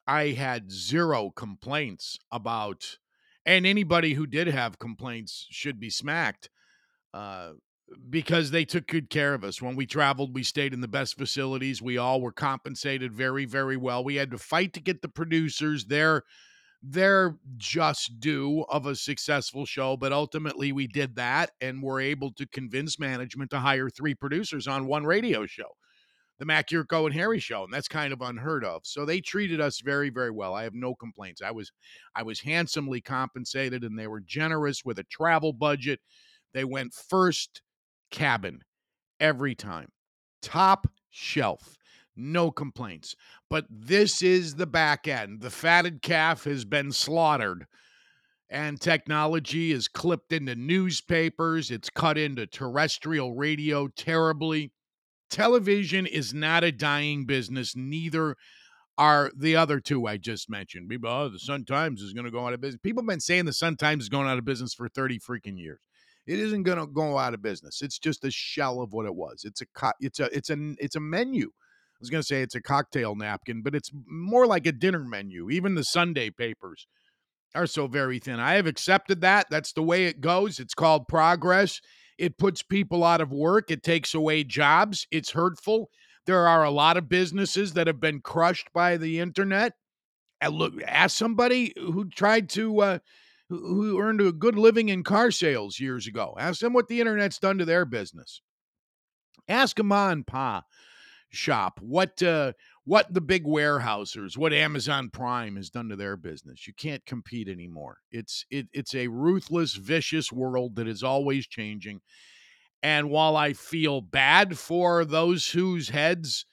I 0.06 0.30
had 0.30 0.72
zero 0.72 1.32
complaints 1.32 2.18
about 2.32 2.98
and 3.46 3.66
anybody 3.66 4.14
who 4.14 4.26
did 4.26 4.48
have 4.48 4.80
complaints 4.80 5.48
should 5.50 5.80
be 5.80 5.90
smacked 5.90 6.50
uh, 7.14 7.54
because 8.10 8.52
they 8.52 8.66
took 8.66 8.88
good 8.88 9.10
care 9.10 9.34
of 9.34 9.44
us. 9.44 9.62
When 9.62 9.76
we 9.76 9.86
traveled, 9.86 10.34
we 10.34 10.44
stayed 10.44 10.74
in 10.74 10.82
the 10.82 10.88
best 10.88 11.18
facilities. 11.18 11.82
We 11.82 11.98
all 11.98 12.22
were 12.22 12.32
compensated 12.32 13.14
very, 13.14 13.46
very 13.46 13.78
well. 13.78 14.04
We 14.04 14.16
had 14.16 14.32
to 14.32 14.38
fight 14.38 14.74
to 14.74 14.82
get 14.82 15.02
the 15.02 15.10
producers 15.10 15.86
their 15.86 16.24
their 16.86 17.38
just 17.56 18.20
due 18.20 18.64
of 18.64 18.86
a 18.86 18.96
successful 18.96 19.66
show, 19.66 19.96
but 19.96 20.12
ultimately 20.12 20.74
we 20.74 20.86
did 20.86 21.16
that 21.16 21.52
and 21.62 21.82
were 21.82 22.02
able 22.02 22.34
to 22.34 22.46
convince 22.46 23.00
management 23.00 23.52
to 23.52 23.60
hire 23.60 23.90
three 23.90 24.14
producers 24.14 24.68
on 24.68 24.86
one 24.86 25.06
radio 25.06 25.46
show 25.46 25.70
the 26.40 26.46
Mac 26.46 26.68
Jurko 26.68 27.06
and 27.06 27.14
Harry 27.14 27.40
show, 27.40 27.64
and 27.64 27.74
that's 27.74 27.88
kind 27.88 28.12
of 28.12 28.22
unheard 28.22 28.66
of. 28.66 28.82
So 28.84 29.06
they 29.06 29.22
treated 29.22 29.62
us 29.62 29.82
very, 29.82 30.10
very 30.10 30.32
well. 30.32 30.54
I 30.54 30.64
have 30.64 30.74
no 30.74 30.96
complaints. 30.96 31.42
I 31.42 31.52
was 31.52 31.72
I 32.16 32.24
was 32.24 32.42
handsomely 32.42 33.02
compensated, 33.02 33.84
and 33.84 33.98
they 33.98 34.08
were 34.08 34.20
generous 34.20 34.84
with 34.84 35.00
a 35.00 35.06
travel 35.06 35.54
budget. 35.54 36.00
They 36.54 36.66
went 36.66 36.94
first 36.94 37.62
cabin 38.14 38.62
every 39.20 39.56
time, 39.56 39.90
top 40.42 40.88
shelf. 41.10 41.76
No 42.16 42.52
complaints. 42.52 43.16
But 43.50 43.66
this 43.70 44.22
is 44.22 44.56
the 44.56 44.68
back 44.68 45.08
end. 45.08 45.42
The 45.42 45.50
fatted 45.50 46.04
calf 46.04 46.44
has 46.44 46.64
been 46.64 46.92
slaughtered 46.92 47.66
and 48.52 48.80
technology 48.80 49.72
is 49.72 49.88
clipped 49.88 50.32
into 50.32 50.54
newspapers. 50.56 51.72
It's 51.72 51.90
cut 51.90 52.20
into 52.20 52.46
terrestrial 52.46 53.34
radio 53.34 53.88
terribly 53.88 54.72
television 55.34 56.06
is 56.06 56.34
not 56.34 56.64
a 56.64 56.72
dying 56.72 57.26
business. 57.26 57.76
Neither 57.76 58.36
are 58.98 59.32
the 59.36 59.56
other 59.56 59.80
two 59.80 60.08
I 60.08 60.18
just 60.18 60.50
mentioned. 60.50 60.88
People, 60.88 61.10
oh, 61.10 61.30
the 61.30 61.40
Sun 61.40 61.66
Times 61.66 62.02
is 62.02 62.14
going 62.14 62.26
to 62.26 62.32
go 62.32 62.46
out 62.46 62.54
of 62.54 62.62
business. 62.62 62.80
People 62.84 63.02
have 63.02 63.10
been 63.10 63.20
saying 63.20 63.46
the 63.46 63.54
Sun 63.54 63.78
Times 63.78 64.04
is 64.04 64.10
going 64.10 64.28
out 64.28 64.38
of 64.38 64.46
business 64.46 64.74
for 64.74 64.88
30 64.88 65.20
freaking 65.20 65.58
years. 65.58 65.80
It 66.26 66.40
isn't 66.40 66.64
going 66.64 66.78
to 66.78 66.88
go 66.88 67.18
out 67.18 67.34
of 67.34 67.42
business. 67.42 67.82
It's 67.82 68.00
just 68.00 68.24
a 68.24 68.32
shell 68.32 68.82
of 68.82 68.94
what 68.94 69.06
it 69.06 69.16
was. 69.16 69.44
It's 69.44 69.62
a 69.62 69.66
co- 69.76 69.92
it's 70.00 70.20
a 70.20 70.36
it's 70.36 70.50
a 70.50 70.58
it's 70.80 70.96
a 70.96 71.02
menu. 71.02 71.48
I 71.48 72.00
was 72.00 72.10
going 72.10 72.22
to 72.22 72.28
say 72.28 72.42
it's 72.42 72.56
a 72.56 72.62
cocktail 72.62 73.16
napkin, 73.16 73.62
but 73.62 73.76
it's 73.76 73.92
more 74.08 74.46
like 74.48 74.66
a 74.66 74.72
dinner 74.72 75.04
menu. 75.04 75.50
Even 75.50 75.76
the 75.76 75.84
Sunday 75.84 76.30
papers 76.30 76.88
are 77.56 77.68
so 77.68 77.88
very 77.88 78.20
thin. 78.20 78.40
I 78.40 78.56
have 78.56 78.68
accepted 78.68 79.22
that. 79.22 79.48
That's 79.50 79.74
the 79.74 79.84
way 79.84 80.06
it 80.06 80.22
goes. 80.22 80.60
It's 80.60 80.74
called 80.74 81.08
progress. 81.08 81.80
It 82.18 82.38
puts 82.38 82.64
people 82.64 83.04
out 83.04 83.22
of 83.22 83.32
work. 83.32 83.72
It 83.72 83.84
takes 83.84 84.14
away 84.14 84.44
jobs. 84.44 85.08
It's 85.12 85.32
hurtful. 85.32 85.90
There 86.26 86.48
are 86.48 86.64
a 86.64 86.72
lot 86.72 86.98
of 86.98 87.10
businesses 87.10 87.74
that 87.74 87.88
have 87.88 88.00
been 88.00 88.22
crushed 88.22 88.68
by 88.74 88.98
the 88.98 89.20
internet. 89.20 89.74
And 90.40 90.56
look, 90.56 90.74
ask 90.86 91.18
somebody 91.18 91.74
who 91.76 92.10
tried 92.10 92.50
to, 92.50 92.82
uh, 92.82 93.00
who 93.50 94.00
earned 94.00 94.22
a 94.22 94.32
good 94.32 94.56
living 94.56 94.90
in 94.90 95.04
car 95.04 95.32
sales 95.32 95.80
years 95.80 96.08
ago. 96.08 96.36
Ask 96.40 96.60
them 96.62 96.74
what 96.74 96.88
the 96.88 97.00
internet's 97.00 97.40
done 97.40 97.58
to 97.58 97.66
their 97.66 97.86
business. 97.86 98.42
Ask 99.48 99.80
a 99.80 99.84
ma 99.84 100.10
and 100.10 100.26
pa 100.26 100.64
shop 101.34 101.80
what 101.82 102.22
uh, 102.22 102.54
what 102.86 103.14
the 103.14 103.22
big 103.22 103.46
warehousers, 103.46 104.38
what 104.38 104.54
Amazon 104.54 105.10
Prime 105.10 105.56
has 105.56 105.70
done 105.70 105.90
to 105.90 105.96
their 105.96 106.16
business. 106.16 106.68
You 106.68 106.74
can't 106.74 107.06
compete 107.06 107.48
anymore. 107.48 107.98
It's 108.12 108.46
it, 108.50 108.68
it's 108.72 108.96
a 108.96 109.08
ruthless, 109.08 109.74
vicious 109.76 110.32
world 110.32 110.76
that 110.76 110.88
is 110.88 111.04
always 111.04 111.48
changing. 111.48 112.02
And 112.82 113.10
while 113.10 113.38
I 113.38 113.54
feel 113.54 114.02
bad 114.02 114.58
for 114.58 115.06
those 115.06 115.50
whose 115.52 115.90
heads 115.90 116.46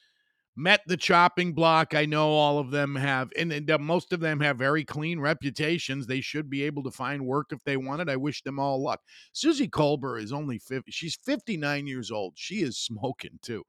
met 0.60 0.80
the 0.86 0.96
chopping 0.96 1.52
block, 1.54 1.94
I 1.94 2.04
know 2.04 2.28
all 2.28 2.58
of 2.58 2.70
them 2.70 2.96
have, 2.96 3.30
and, 3.38 3.52
and 3.52 3.68
most 3.80 4.12
of 4.12 4.20
them 4.20 4.40
have 4.40 4.58
very 4.58 4.84
clean 4.84 5.18
reputations. 5.18 6.06
They 6.06 6.20
should 6.20 6.50
be 6.50 6.62
able 6.64 6.82
to 6.82 6.90
find 6.90 7.26
work 7.26 7.48
if 7.50 7.64
they 7.64 7.76
want 7.76 8.02
it. 8.02 8.08
I 8.08 8.16
wish 8.16 8.42
them 8.42 8.58
all 8.58 8.82
luck. 8.82 9.00
Suzy 9.32 9.68
Kolber 9.68 10.20
is 10.22 10.32
only 10.32 10.58
50. 10.58 10.90
She's 10.90 11.16
59 11.16 11.86
years 11.86 12.10
old. 12.10 12.34
She 12.36 12.56
is 12.56 12.76
smoking 12.76 13.38
too 13.42 13.64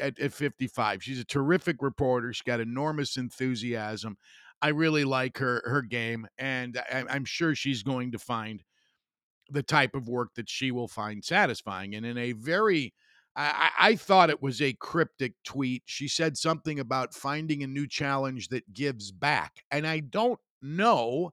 at, 0.00 0.18
at 0.18 0.32
55. 0.32 1.02
She's 1.02 1.20
a 1.20 1.24
terrific 1.24 1.76
reporter. 1.80 2.32
She's 2.32 2.42
got 2.42 2.60
enormous 2.60 3.16
enthusiasm. 3.16 4.16
I 4.62 4.68
really 4.68 5.04
like 5.04 5.38
her 5.38 5.62
her 5.66 5.82
game, 5.82 6.26
and 6.38 6.80
I, 6.90 7.04
I'm 7.08 7.24
sure 7.24 7.54
she's 7.54 7.82
going 7.82 8.12
to 8.12 8.18
find 8.18 8.62
the 9.50 9.62
type 9.62 9.94
of 9.94 10.08
work 10.08 10.34
that 10.34 10.48
she 10.48 10.70
will 10.70 10.88
find 10.88 11.24
satisfying. 11.24 11.94
And 11.94 12.04
in 12.04 12.18
a 12.18 12.32
very 12.32 12.94
I, 13.36 13.70
I, 13.78 13.96
thought 13.96 14.30
it 14.30 14.42
was 14.42 14.62
a 14.62 14.72
cryptic 14.72 15.34
tweet. 15.44 15.82
She 15.84 16.08
said 16.08 16.38
something 16.38 16.80
about 16.80 17.14
finding 17.14 17.62
a 17.62 17.66
new 17.66 17.86
challenge 17.86 18.48
that 18.48 18.72
gives 18.72 19.12
back. 19.12 19.62
And 19.70 19.86
I 19.86 20.00
don't 20.00 20.40
know 20.62 21.32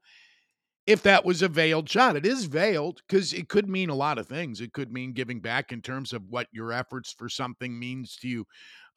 if 0.85 1.01
that 1.03 1.23
was 1.23 1.41
a 1.41 1.47
veiled 1.47 1.89
shot. 1.89 2.17
It 2.17 2.25
is 2.25 2.45
veiled 2.45 3.01
because 3.07 3.31
it 3.31 3.47
could 3.47 3.69
mean 3.69 3.89
a 3.89 3.95
lot 3.95 4.17
of 4.17 4.27
things. 4.27 4.59
It 4.59 4.73
could 4.73 4.91
mean 4.91 5.13
giving 5.13 5.39
back 5.39 5.71
in 5.71 5.81
terms 5.81 6.11
of 6.11 6.23
what 6.27 6.47
your 6.51 6.73
efforts 6.73 7.13
for 7.17 7.29
something 7.29 7.79
means 7.79 8.17
to 8.17 8.27
you 8.27 8.45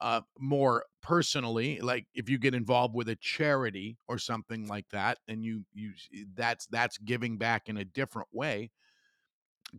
uh, 0.01 0.21
more 0.37 0.83
personally. 1.01 1.79
Like 1.79 2.05
if 2.13 2.29
you 2.29 2.37
get 2.37 2.53
involved 2.53 2.93
with 2.93 3.07
a 3.07 3.15
charity 3.15 3.97
or 4.07 4.17
something 4.17 4.67
like 4.67 4.87
that, 4.91 5.19
and 5.29 5.43
you 5.43 5.63
you 5.73 5.93
that's 6.35 6.67
that's 6.67 6.97
giving 6.97 7.37
back 7.37 7.69
in 7.69 7.77
a 7.77 7.85
different 7.85 8.27
way, 8.33 8.71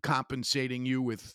compensating 0.02 0.86
you 0.86 1.02
with 1.02 1.34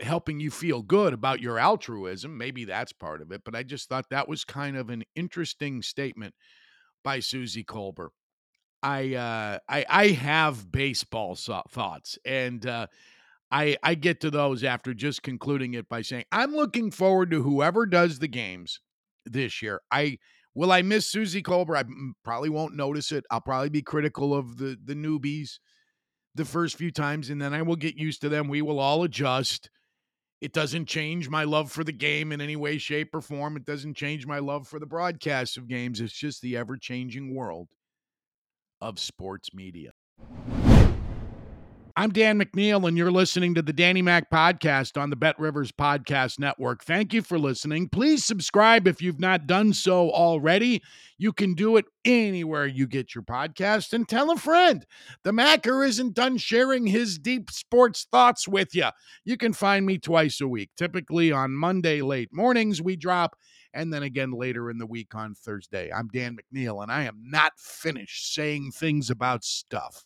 helping 0.00 0.40
you 0.40 0.50
feel 0.50 0.82
good 0.82 1.12
about 1.12 1.40
your 1.40 1.58
altruism. 1.58 2.36
Maybe 2.36 2.64
that's 2.64 2.92
part 2.92 3.22
of 3.22 3.32
it. 3.32 3.42
But 3.44 3.54
I 3.54 3.62
just 3.62 3.88
thought 3.88 4.06
that 4.10 4.28
was 4.28 4.44
kind 4.44 4.76
of 4.76 4.90
an 4.90 5.04
interesting 5.14 5.82
statement 5.82 6.34
by 7.04 7.20
Suzy 7.20 7.64
Kolber. 7.64 8.08
I 8.82 9.14
uh, 9.14 9.58
I 9.68 9.84
I 9.88 10.08
have 10.08 10.70
baseball 10.70 11.34
so- 11.34 11.62
thoughts, 11.70 12.18
and 12.24 12.64
uh, 12.66 12.86
I 13.50 13.76
I 13.82 13.94
get 13.94 14.20
to 14.20 14.30
those 14.30 14.64
after 14.64 14.94
just 14.94 15.22
concluding 15.22 15.74
it 15.74 15.88
by 15.88 16.02
saying 16.02 16.24
I'm 16.32 16.52
looking 16.54 16.90
forward 16.90 17.30
to 17.30 17.42
whoever 17.42 17.86
does 17.86 18.18
the 18.18 18.28
games 18.28 18.80
this 19.24 19.62
year. 19.62 19.80
I 19.90 20.18
will 20.54 20.72
I 20.72 20.82
miss 20.82 21.06
Suzy 21.06 21.42
Kolber. 21.42 21.76
I 21.76 21.84
probably 22.24 22.50
won't 22.50 22.74
notice 22.76 23.12
it. 23.12 23.24
I'll 23.30 23.40
probably 23.40 23.70
be 23.70 23.82
critical 23.82 24.34
of 24.34 24.58
the 24.58 24.76
the 24.82 24.94
newbies 24.94 25.58
the 26.34 26.44
first 26.44 26.76
few 26.76 26.90
times, 26.90 27.30
and 27.30 27.40
then 27.40 27.54
I 27.54 27.62
will 27.62 27.76
get 27.76 27.96
used 27.96 28.20
to 28.20 28.28
them. 28.28 28.48
We 28.48 28.62
will 28.62 28.78
all 28.78 29.02
adjust. 29.02 29.70
It 30.40 30.52
doesn't 30.52 30.86
change 30.86 31.30
my 31.30 31.44
love 31.44 31.72
for 31.72 31.82
the 31.82 31.92
game 31.92 32.30
in 32.30 32.40
any 32.40 32.56
way, 32.56 32.76
shape, 32.76 33.14
or 33.14 33.22
form. 33.22 33.56
It 33.56 33.64
doesn't 33.64 33.94
change 33.94 34.26
my 34.26 34.38
love 34.38 34.68
for 34.68 34.78
the 34.78 34.86
broadcast 34.86 35.56
of 35.56 35.66
games. 35.66 36.00
It's 36.00 36.12
just 36.12 36.42
the 36.42 36.56
ever 36.56 36.76
changing 36.76 37.34
world 37.34 37.68
of 38.80 38.98
sports 38.98 39.54
media. 39.54 39.92
I'm 41.98 42.10
Dan 42.10 42.38
McNeil, 42.38 42.86
and 42.86 42.98
you're 42.98 43.10
listening 43.10 43.54
to 43.54 43.62
the 43.62 43.72
Danny 43.72 44.02
Mac 44.02 44.28
podcast 44.30 45.00
on 45.00 45.08
the 45.08 45.16
Bet 45.16 45.38
Rivers 45.38 45.72
Podcast 45.72 46.38
Network. 46.38 46.84
Thank 46.84 47.14
you 47.14 47.22
for 47.22 47.38
listening. 47.38 47.88
Please 47.88 48.22
subscribe 48.22 48.86
if 48.86 49.00
you've 49.00 49.18
not 49.18 49.46
done 49.46 49.72
so 49.72 50.10
already. 50.10 50.82
You 51.16 51.32
can 51.32 51.54
do 51.54 51.78
it 51.78 51.86
anywhere 52.04 52.66
you 52.66 52.86
get 52.86 53.14
your 53.14 53.24
podcast 53.24 53.94
and 53.94 54.06
tell 54.06 54.30
a 54.30 54.36
friend. 54.36 54.84
The 55.22 55.32
Macker 55.32 55.82
isn't 55.82 56.12
done 56.12 56.36
sharing 56.36 56.86
his 56.86 57.18
deep 57.18 57.50
sports 57.50 58.06
thoughts 58.12 58.46
with 58.46 58.74
you. 58.74 58.88
You 59.24 59.38
can 59.38 59.54
find 59.54 59.86
me 59.86 59.96
twice 59.96 60.42
a 60.42 60.48
week, 60.48 60.68
typically 60.76 61.32
on 61.32 61.52
Monday 61.52 62.02
late 62.02 62.28
mornings. 62.30 62.82
We 62.82 62.96
drop 62.96 63.38
and 63.72 63.90
then 63.90 64.02
again 64.02 64.32
later 64.32 64.68
in 64.68 64.76
the 64.76 64.84
week 64.84 65.14
on 65.14 65.34
Thursday. 65.34 65.90
I'm 65.90 66.08
Dan 66.08 66.36
McNeil, 66.36 66.82
and 66.82 66.92
I 66.92 67.04
am 67.04 67.22
not 67.24 67.52
finished 67.56 68.34
saying 68.34 68.72
things 68.72 69.08
about 69.08 69.44
stuff. 69.44 70.04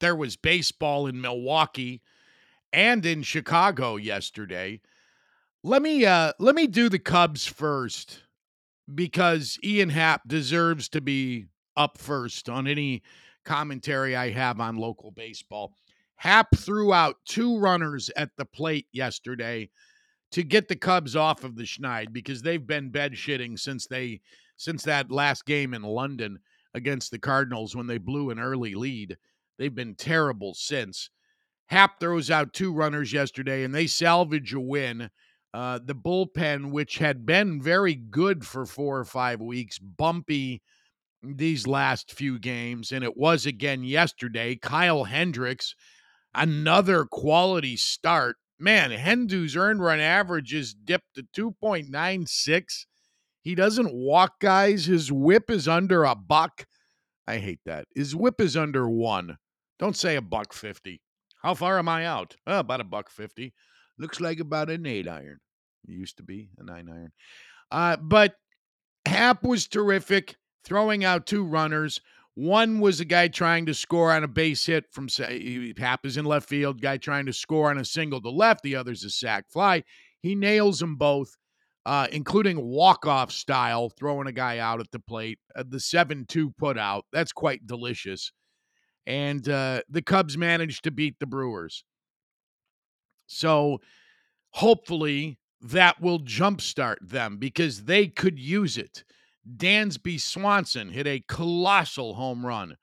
There 0.00 0.16
was 0.16 0.36
baseball 0.36 1.06
in 1.06 1.20
Milwaukee 1.20 2.02
and 2.72 3.04
in 3.04 3.22
Chicago 3.22 3.96
yesterday. 3.96 4.80
Let 5.62 5.82
me 5.82 6.06
uh 6.06 6.32
let 6.38 6.54
me 6.54 6.66
do 6.66 6.88
the 6.88 6.98
Cubs 6.98 7.46
first 7.46 8.22
because 8.94 9.58
Ian 9.62 9.90
Happ 9.90 10.26
deserves 10.26 10.88
to 10.90 11.00
be 11.00 11.46
up 11.76 11.98
first 11.98 12.48
on 12.48 12.66
any 12.66 13.02
commentary 13.44 14.16
I 14.16 14.30
have 14.30 14.60
on 14.60 14.76
local 14.76 15.10
baseball. 15.10 15.74
Happ 16.16 16.48
threw 16.56 16.92
out 16.92 17.16
two 17.26 17.58
runners 17.58 18.10
at 18.16 18.30
the 18.36 18.44
plate 18.44 18.86
yesterday 18.92 19.70
to 20.32 20.42
get 20.42 20.68
the 20.68 20.76
Cubs 20.76 21.16
off 21.16 21.44
of 21.44 21.56
the 21.56 21.64
schneid 21.64 22.12
because 22.12 22.42
they've 22.42 22.66
been 22.66 22.90
bed 22.90 23.12
shitting 23.12 23.58
since 23.58 23.86
they 23.86 24.20
since 24.56 24.82
that 24.84 25.10
last 25.10 25.46
game 25.46 25.72
in 25.74 25.82
London 25.82 26.38
against 26.74 27.10
the 27.10 27.18
Cardinals 27.18 27.74
when 27.74 27.86
they 27.86 27.98
blew 27.98 28.30
an 28.30 28.38
early 28.38 28.74
lead. 28.74 29.16
They've 29.60 29.74
been 29.74 29.94
terrible 29.94 30.54
since. 30.54 31.10
Happ 31.66 32.00
throws 32.00 32.30
out 32.30 32.54
two 32.54 32.72
runners 32.72 33.12
yesterday 33.12 33.62
and 33.62 33.74
they 33.74 33.86
salvage 33.86 34.54
a 34.54 34.58
win. 34.58 35.10
Uh, 35.52 35.80
the 35.84 35.94
bullpen, 35.94 36.70
which 36.70 36.96
had 36.96 37.26
been 37.26 37.60
very 37.60 37.94
good 37.94 38.46
for 38.46 38.64
four 38.64 38.98
or 38.98 39.04
five 39.04 39.38
weeks, 39.38 39.78
bumpy 39.78 40.62
these 41.22 41.66
last 41.66 42.10
few 42.10 42.38
games, 42.38 42.90
and 42.90 43.04
it 43.04 43.18
was 43.18 43.44
again 43.44 43.84
yesterday. 43.84 44.56
Kyle 44.56 45.04
Hendricks, 45.04 45.74
another 46.34 47.04
quality 47.04 47.76
start. 47.76 48.36
Man, 48.58 48.90
Hendu's 48.90 49.56
earned 49.56 49.82
run 49.82 50.00
average 50.00 50.54
is 50.54 50.72
dipped 50.72 51.14
to 51.16 51.52
2.96. 51.62 52.86
He 53.42 53.54
doesn't 53.54 53.92
walk 53.92 54.40
guys. 54.40 54.86
His 54.86 55.12
whip 55.12 55.50
is 55.50 55.68
under 55.68 56.04
a 56.04 56.14
buck. 56.14 56.66
I 57.26 57.38
hate 57.38 57.60
that. 57.64 57.86
His 57.94 58.16
whip 58.16 58.40
is 58.40 58.56
under 58.56 58.88
one. 58.88 59.36
Don't 59.80 59.96
say 59.96 60.16
a 60.16 60.20
buck 60.20 60.52
50. 60.52 61.00
How 61.42 61.54
far 61.54 61.78
am 61.78 61.88
I 61.88 62.04
out? 62.04 62.36
Oh, 62.46 62.58
about 62.58 62.82
a 62.82 62.84
buck 62.84 63.10
50. 63.10 63.54
Looks 63.98 64.20
like 64.20 64.38
about 64.38 64.68
an 64.68 64.84
eight 64.84 65.08
iron. 65.08 65.40
It 65.88 65.92
used 65.92 66.18
to 66.18 66.22
be 66.22 66.50
a 66.58 66.64
nine 66.64 66.86
iron. 66.90 67.12
Uh, 67.70 67.96
but 67.96 68.34
Happ 69.06 69.42
was 69.42 69.66
terrific, 69.66 70.36
throwing 70.64 71.02
out 71.02 71.26
two 71.26 71.44
runners. 71.44 72.02
One 72.34 72.80
was 72.80 73.00
a 73.00 73.06
guy 73.06 73.28
trying 73.28 73.64
to 73.66 73.74
score 73.74 74.12
on 74.12 74.22
a 74.22 74.28
base 74.28 74.66
hit 74.66 74.84
from 74.92 75.08
say 75.08 75.72
Happ 75.78 76.04
is 76.04 76.18
in 76.18 76.26
left 76.26 76.48
field, 76.48 76.82
guy 76.82 76.98
trying 76.98 77.24
to 77.24 77.32
score 77.32 77.70
on 77.70 77.78
a 77.78 77.84
single 77.84 78.20
to 78.20 78.30
left. 78.30 78.62
The 78.62 78.76
other's 78.76 79.04
a 79.04 79.10
sac 79.10 79.46
fly. 79.50 79.82
He 80.20 80.34
nails 80.34 80.80
them 80.80 80.96
both, 80.96 81.38
uh, 81.86 82.06
including 82.12 82.60
walk 82.60 83.06
off 83.06 83.32
style, 83.32 83.88
throwing 83.88 84.26
a 84.26 84.32
guy 84.32 84.58
out 84.58 84.80
at 84.80 84.90
the 84.90 85.00
plate. 85.00 85.38
Uh, 85.56 85.64
the 85.66 85.80
7 85.80 86.26
2 86.28 86.50
put 86.58 86.76
out. 86.76 87.06
That's 87.12 87.32
quite 87.32 87.66
delicious. 87.66 88.30
And 89.06 89.48
uh, 89.48 89.82
the 89.88 90.02
Cubs 90.02 90.36
managed 90.36 90.84
to 90.84 90.90
beat 90.90 91.18
the 91.18 91.26
Brewers. 91.26 91.84
So 93.26 93.80
hopefully 94.50 95.38
that 95.60 96.00
will 96.00 96.20
jumpstart 96.20 96.96
them 97.02 97.36
because 97.38 97.84
they 97.84 98.06
could 98.06 98.38
use 98.38 98.76
it. 98.76 99.04
Dansby 99.56 100.20
Swanson 100.20 100.90
hit 100.90 101.06
a 101.06 101.22
colossal 101.26 102.14
home 102.14 102.44
run 102.44 102.76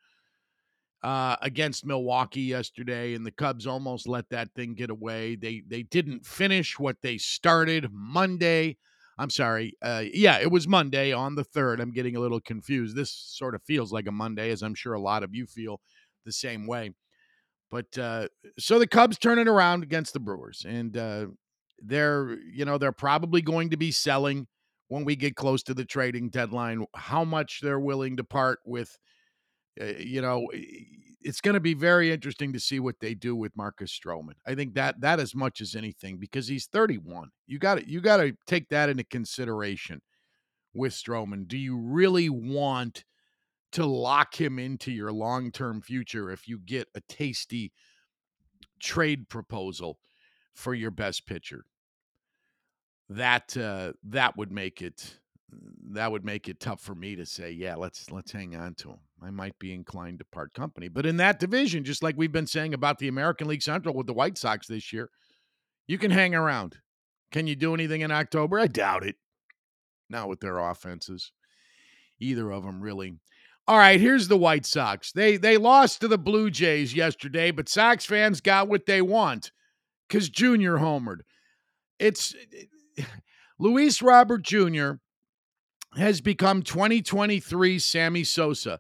uh, 1.04 1.36
against 1.42 1.86
Milwaukee 1.86 2.42
yesterday, 2.42 3.14
and 3.14 3.26
the 3.26 3.32
Cubs 3.32 3.68
almost 3.68 4.08
let 4.08 4.30
that 4.30 4.54
thing 4.56 4.74
get 4.74 4.90
away. 4.90 5.36
They 5.36 5.64
they 5.68 5.84
didn't 5.84 6.26
finish 6.26 6.80
what 6.80 6.98
they 7.02 7.18
started 7.18 7.90
Monday. 7.92 8.78
I'm 9.20 9.30
sorry. 9.30 9.74
Uh, 9.82 10.04
yeah, 10.12 10.40
it 10.40 10.52
was 10.52 10.68
Monday 10.68 11.12
on 11.12 11.36
the 11.36 11.44
third. 11.44 11.80
I'm 11.80 11.92
getting 11.92 12.16
a 12.16 12.20
little 12.20 12.40
confused. 12.40 12.96
This 12.96 13.12
sort 13.12 13.56
of 13.56 13.64
feels 13.64 13.92
like 13.92 14.08
a 14.08 14.12
Monday, 14.12 14.52
as 14.52 14.62
I'm 14.62 14.76
sure 14.76 14.94
a 14.94 15.02
lot 15.02 15.24
of 15.24 15.34
you 15.34 15.46
feel 15.46 15.80
the 16.28 16.34
same 16.34 16.68
way. 16.68 16.92
But 17.72 17.98
uh, 17.98 18.28
so 18.60 18.78
the 18.78 18.88
Cubs 18.88 19.18
turn 19.18 19.40
it 19.40 19.48
around 19.48 19.84
against 19.84 20.14
the 20.14 20.20
Brewers, 20.20 20.66
and 20.68 20.96
uh, 20.96 21.26
they're 21.80 22.38
you 22.54 22.66
know 22.66 22.78
they're 22.78 22.92
probably 22.92 23.42
going 23.42 23.72
to 23.72 23.78
be 23.78 23.92
selling 23.92 24.48
when 24.90 25.04
we 25.04 25.16
get 25.16 25.36
close 25.36 25.64
to 25.64 25.74
the 25.74 25.86
trading 25.86 26.30
deadline. 26.30 26.86
How 26.96 27.24
much 27.24 27.60
they're 27.62 27.80
willing 27.80 28.18
to 28.18 28.24
part 28.24 28.60
with, 28.66 28.98
uh, 29.82 29.86
you 30.00 30.22
know, 30.22 30.48
it's 31.22 31.42
going 31.42 31.56
to 31.56 31.60
be 31.60 31.74
very 31.74 32.12
interesting 32.12 32.54
to 32.54 32.60
see 32.60 32.80
what 32.80 32.96
they 33.02 33.14
do 33.14 33.36
with 33.36 33.52
Marcus 33.58 33.92
Stroman. 33.92 34.36
I 34.46 34.56
think 34.56 34.76
that 34.76 35.02
that 35.02 35.20
as 35.20 35.36
much 35.36 35.60
as 35.60 35.76
anything 35.76 36.18
because 36.20 36.48
he's 36.48 36.68
31. 36.68 37.30
You 37.48 37.60
got 37.60 37.76
to 37.76 37.90
you 37.90 38.00
got 38.00 38.18
to 38.18 38.34
take 38.46 38.70
that 38.70 38.90
into 38.90 39.04
consideration 39.04 40.02
with 40.74 40.94
Stroman. 40.94 41.48
Do 41.48 41.58
you 41.58 41.78
really 41.78 42.30
want 42.30 43.04
to 43.78 43.86
lock 43.86 44.40
him 44.40 44.60
into 44.60 44.92
your 44.92 45.12
long-term 45.12 45.82
future 45.82 46.32
if 46.32 46.48
you 46.48 46.60
get 46.60 46.88
a 46.96 47.02
tasty 47.02 47.72
trade 48.80 49.30
proposal 49.30 50.00
for 50.54 50.74
your 50.74 50.92
best 50.92 51.26
pitcher? 51.26 51.66
That 53.10 53.56
uh, 53.56 53.94
that 54.04 54.36
would 54.36 54.52
make 54.52 54.82
it 54.82 55.20
that 55.92 56.12
would 56.12 56.26
make 56.26 56.50
it 56.50 56.60
tough 56.60 56.82
for 56.82 56.96
me 56.96 57.16
to 57.16 57.26
say, 57.26 57.52
yeah, 57.52 57.76
let's 57.76 58.12
let's 58.12 58.32
hang 58.32 58.56
on 58.56 58.76
to 58.76 58.90
him. 58.90 59.00
I 59.24 59.32
might 59.32 59.58
be 59.60 59.74
inclined 59.74 60.20
to 60.20 60.26
part 60.26 60.54
company. 60.54 60.88
But 60.88 61.06
in 61.06 61.18
that 61.18 61.40
division, 61.40 61.84
just 61.84 62.04
like 62.04 62.16
we've 62.18 62.32
been 62.32 62.48
saying 62.48 62.74
about 62.74 63.00
the 63.00 63.08
American 63.08 63.48
League 63.48 63.62
Central 63.62 63.96
with 63.96 64.08
the 64.08 64.14
White 64.14 64.38
Sox 64.38 64.68
this 64.68 64.92
year, 64.92 65.10
you 65.88 65.98
can 65.98 66.12
hang 66.12 66.36
around. 66.36 66.78
Can 67.32 67.48
you 67.48 67.56
do 67.56 67.74
anything 67.74 68.02
in 68.02 68.12
October? 68.12 68.60
I 68.60 68.68
doubt 68.68 69.06
it. 69.06 69.16
Not 70.10 70.30
with 70.30 70.40
their 70.40 70.60
offenses. 70.60 71.32
Either 72.20 72.52
of 72.52 72.64
them 72.64 72.82
really. 72.82 73.16
All 73.68 73.78
right, 73.78 74.00
here's 74.00 74.28
the 74.28 74.38
White 74.38 74.66
Sox. 74.66 75.12
They 75.12 75.38
they 75.38 75.58
lost 75.58 76.02
to 76.02 76.08
the 76.08 76.18
Blue 76.18 76.50
Jays 76.50 76.94
yesterday, 76.94 77.52
but 77.52 77.68
Sox 77.68 78.06
fans 78.06 78.40
got 78.42 78.70
what 78.70 78.86
they 78.86 79.02
want 79.02 79.52
cuz 80.10 80.30
Junior 80.30 80.78
homered. 80.78 81.20
It's 82.00 82.34
Luis 83.60 84.02
Robert 84.02 84.44
Jr 84.44 84.94
has 85.96 86.22
become 86.22 86.62
2023 86.62 87.80
Sammy 87.80 88.24
Sosa. 88.24 88.80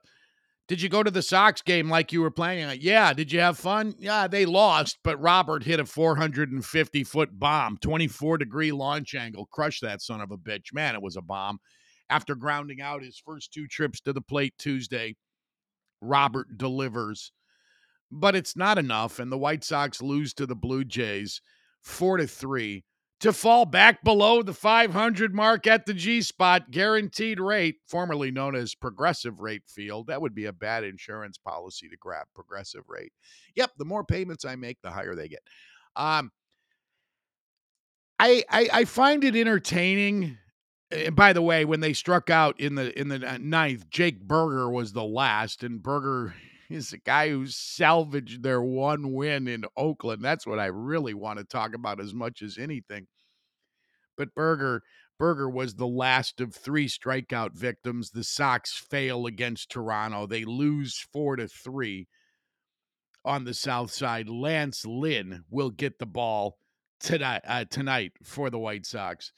Did 0.67 0.81
you 0.81 0.89
go 0.89 1.01
to 1.01 1.11
the 1.11 1.21
Sox 1.21 1.61
game 1.61 1.89
like 1.89 2.11
you 2.11 2.21
were 2.21 2.31
planning? 2.31 2.79
Yeah. 2.81 3.13
Did 3.13 3.31
you 3.31 3.39
have 3.39 3.57
fun? 3.57 3.95
Yeah, 3.97 4.27
they 4.27 4.45
lost, 4.45 4.97
but 5.03 5.19
Robert 5.21 5.63
hit 5.63 5.79
a 5.79 5.85
450 5.85 7.03
foot 7.05 7.39
bomb, 7.39 7.77
24 7.77 8.37
degree 8.37 8.71
launch 8.73 9.15
angle, 9.15 9.45
crushed 9.45 9.81
that 9.81 10.01
son 10.01 10.19
of 10.19 10.31
a 10.31 10.37
bitch. 10.37 10.73
Man, 10.73 10.93
it 10.93 11.01
was 11.01 11.15
a 11.15 11.21
bomb. 11.21 11.59
After 12.09 12.35
grounding 12.35 12.81
out 12.81 13.03
his 13.03 13.21
first 13.23 13.51
two 13.51 13.67
trips 13.67 13.99
to 14.01 14.13
the 14.13 14.21
plate 14.21 14.53
Tuesday, 14.57 15.15
Robert 16.01 16.57
delivers. 16.57 17.31
But 18.09 18.35
it's 18.35 18.55
not 18.55 18.77
enough, 18.77 19.19
and 19.19 19.31
the 19.31 19.37
White 19.37 19.63
Sox 19.63 20.01
lose 20.01 20.33
to 20.35 20.45
the 20.45 20.55
Blue 20.55 20.85
Jays 20.85 21.41
four 21.81 22.17
to 22.17 22.27
three 22.27 22.85
to 23.19 23.33
fall 23.33 23.65
back 23.65 24.03
below 24.03 24.43
the 24.43 24.53
500 24.53 25.33
mark 25.33 25.65
at 25.65 25.85
the 25.85 25.93
G 25.93 26.21
spot 26.21 26.69
guaranteed 26.69 27.39
rate, 27.39 27.77
formerly 27.87 28.31
known 28.31 28.55
as 28.55 28.75
progressive 28.75 29.39
rate 29.39 29.63
field. 29.65 30.07
That 30.07 30.21
would 30.21 30.35
be 30.35 30.45
a 30.45 30.53
bad 30.53 30.83
insurance 30.83 31.37
policy 31.37 31.89
to 31.89 31.97
grab 31.97 32.27
progressive 32.35 32.83
rate. 32.87 33.13
Yep, 33.55 33.71
the 33.77 33.85
more 33.85 34.03
payments 34.03 34.45
I 34.45 34.55
make, 34.55 34.77
the 34.81 34.91
higher 34.91 35.15
they 35.15 35.27
get. 35.27 35.41
Um, 35.95 36.31
I, 38.19 38.43
I, 38.49 38.69
I 38.71 38.85
find 38.85 39.23
it 39.23 39.35
entertaining. 39.35 40.37
And 40.89 41.15
by 41.15 41.33
the 41.33 41.41
way, 41.41 41.65
when 41.65 41.81
they 41.81 41.93
struck 41.93 42.29
out 42.29 42.59
in 42.59 42.75
the 42.75 42.97
in 42.97 43.09
the 43.09 43.19
ninth, 43.39 43.89
Jake 43.89 44.21
Burger 44.21 44.69
was 44.69 44.93
the 44.93 45.03
last, 45.03 45.63
and 45.63 45.83
Burger 45.83 46.33
is 46.69 46.93
a 46.93 46.97
guy 46.97 47.29
who 47.29 47.47
salvaged 47.47 48.43
their 48.43 48.61
one 48.61 49.13
win 49.13 49.47
in 49.47 49.65
Oakland. 49.75 50.23
That's 50.23 50.47
what 50.47 50.59
I 50.59 50.67
really 50.67 51.13
want 51.13 51.39
to 51.39 51.45
talk 51.45 51.73
about 51.73 51.99
as 51.99 52.13
much 52.13 52.41
as 52.41 52.57
anything. 52.57 53.07
But 54.17 54.33
Burger, 54.33 54.81
Burger 55.19 55.49
was 55.49 55.75
the 55.75 55.87
last 55.87 56.41
of 56.41 56.55
three 56.55 56.87
strikeout 56.87 57.53
victims. 57.53 58.11
The 58.11 58.23
Sox 58.23 58.73
fail 58.77 59.25
against 59.25 59.69
Toronto. 59.69 60.25
They 60.25 60.45
lose 60.45 61.05
4 61.13 61.37
to 61.37 61.47
3 61.47 62.07
on 63.23 63.43
the 63.43 63.53
south 63.53 63.91
side. 63.91 64.29
Lance 64.29 64.85
Lynn 64.85 65.43
will 65.49 65.69
get 65.69 65.99
the 65.99 66.05
ball 66.05 66.57
tonight 66.99 67.41
uh, 67.45 67.65
tonight 67.65 68.13
for 68.23 68.49
the 68.49 68.59
White 68.59 68.85
Sox 68.85 69.31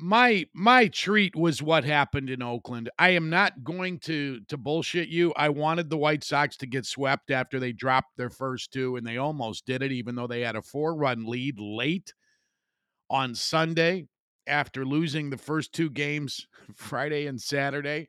my 0.00 0.46
my 0.54 0.88
treat 0.88 1.36
was 1.36 1.62
what 1.62 1.84
happened 1.84 2.30
in 2.30 2.42
Oakland. 2.42 2.90
I 2.98 3.10
am 3.10 3.30
not 3.30 3.62
going 3.62 3.98
to 4.00 4.40
to 4.48 4.56
bullshit 4.56 5.08
you. 5.08 5.32
I 5.36 5.48
wanted 5.50 5.90
the 5.90 5.96
White 5.96 6.24
Sox 6.24 6.56
to 6.58 6.66
get 6.66 6.86
swept 6.86 7.30
after 7.30 7.60
they 7.60 7.72
dropped 7.72 8.16
their 8.16 8.30
first 8.30 8.72
two 8.72 8.96
and 8.96 9.06
they 9.06 9.18
almost 9.18 9.66
did 9.66 9.82
it 9.82 9.92
even 9.92 10.14
though 10.14 10.26
they 10.26 10.40
had 10.40 10.56
a 10.56 10.62
four-run 10.62 11.26
lead 11.26 11.58
late 11.58 12.14
on 13.08 13.34
Sunday 13.34 14.06
after 14.46 14.84
losing 14.84 15.30
the 15.30 15.36
first 15.36 15.72
two 15.72 15.90
games 15.90 16.46
Friday 16.74 17.26
and 17.26 17.40
Saturday. 17.40 18.08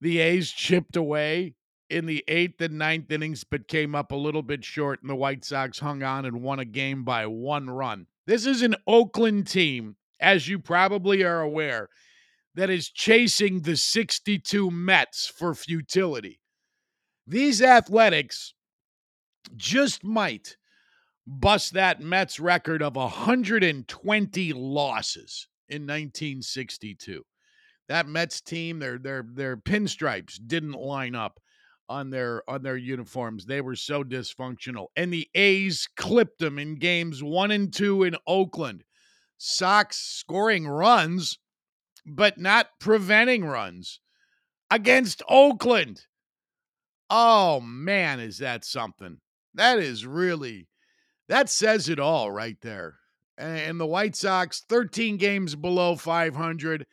The 0.00 0.18
A's 0.18 0.50
chipped 0.50 0.96
away 0.96 1.54
in 1.90 2.06
the 2.06 2.24
8th 2.26 2.60
and 2.60 2.78
ninth 2.78 3.10
innings 3.10 3.44
but 3.44 3.68
came 3.68 3.94
up 3.94 4.12
a 4.12 4.16
little 4.16 4.42
bit 4.42 4.64
short 4.64 5.02
and 5.02 5.10
the 5.10 5.16
White 5.16 5.44
Sox 5.44 5.78
hung 5.78 6.02
on 6.02 6.24
and 6.24 6.42
won 6.42 6.58
a 6.58 6.64
game 6.64 7.04
by 7.04 7.26
one 7.26 7.68
run. 7.68 8.06
This 8.26 8.46
is 8.46 8.62
an 8.62 8.76
Oakland 8.86 9.46
team 9.46 9.96
as 10.20 10.48
you 10.48 10.58
probably 10.58 11.22
are 11.22 11.40
aware, 11.40 11.88
that 12.54 12.70
is 12.70 12.88
chasing 12.88 13.62
the 13.62 13.76
62 13.76 14.70
Mets 14.70 15.26
for 15.26 15.54
futility. 15.54 16.40
These 17.26 17.62
athletics 17.62 18.54
just 19.56 20.04
might 20.04 20.56
bust 21.26 21.74
that 21.74 22.00
Mets 22.00 22.40
record 22.40 22.82
of 22.82 22.96
120 22.96 24.52
losses 24.52 25.48
in 25.68 25.82
1962. 25.82 27.24
That 27.88 28.06
Mets 28.06 28.40
team, 28.40 28.78
their 28.78 28.98
their 28.98 29.24
their 29.34 29.56
pinstripes 29.56 30.38
didn't 30.44 30.72
line 30.72 31.14
up 31.14 31.40
on 31.88 32.10
their 32.10 32.48
on 32.48 32.62
their 32.62 32.76
uniforms. 32.76 33.46
They 33.46 33.60
were 33.60 33.76
so 33.76 34.04
dysfunctional. 34.04 34.86
And 34.96 35.12
the 35.12 35.28
A's 35.34 35.88
clipped 35.96 36.38
them 36.38 36.58
in 36.58 36.76
games 36.76 37.22
1 37.22 37.50
and 37.50 37.72
2 37.72 38.04
in 38.04 38.16
Oakland. 38.26 38.84
Sox 39.42 39.96
scoring 39.96 40.68
runs 40.68 41.38
but 42.04 42.36
not 42.36 42.68
preventing 42.78 43.42
runs 43.42 44.00
against 44.70 45.22
Oakland. 45.30 46.02
Oh 47.08 47.58
man, 47.58 48.20
is 48.20 48.36
that 48.38 48.66
something? 48.66 49.16
That 49.54 49.78
is 49.78 50.04
really 50.04 50.68
that 51.28 51.48
says 51.48 51.88
it 51.88 51.98
all 51.98 52.30
right 52.30 52.58
there. 52.60 52.96
And 53.38 53.80
the 53.80 53.86
White 53.86 54.14
Sox 54.14 54.62
13 54.68 55.16
games 55.16 55.56
below 55.56 55.96
500 55.96 56.86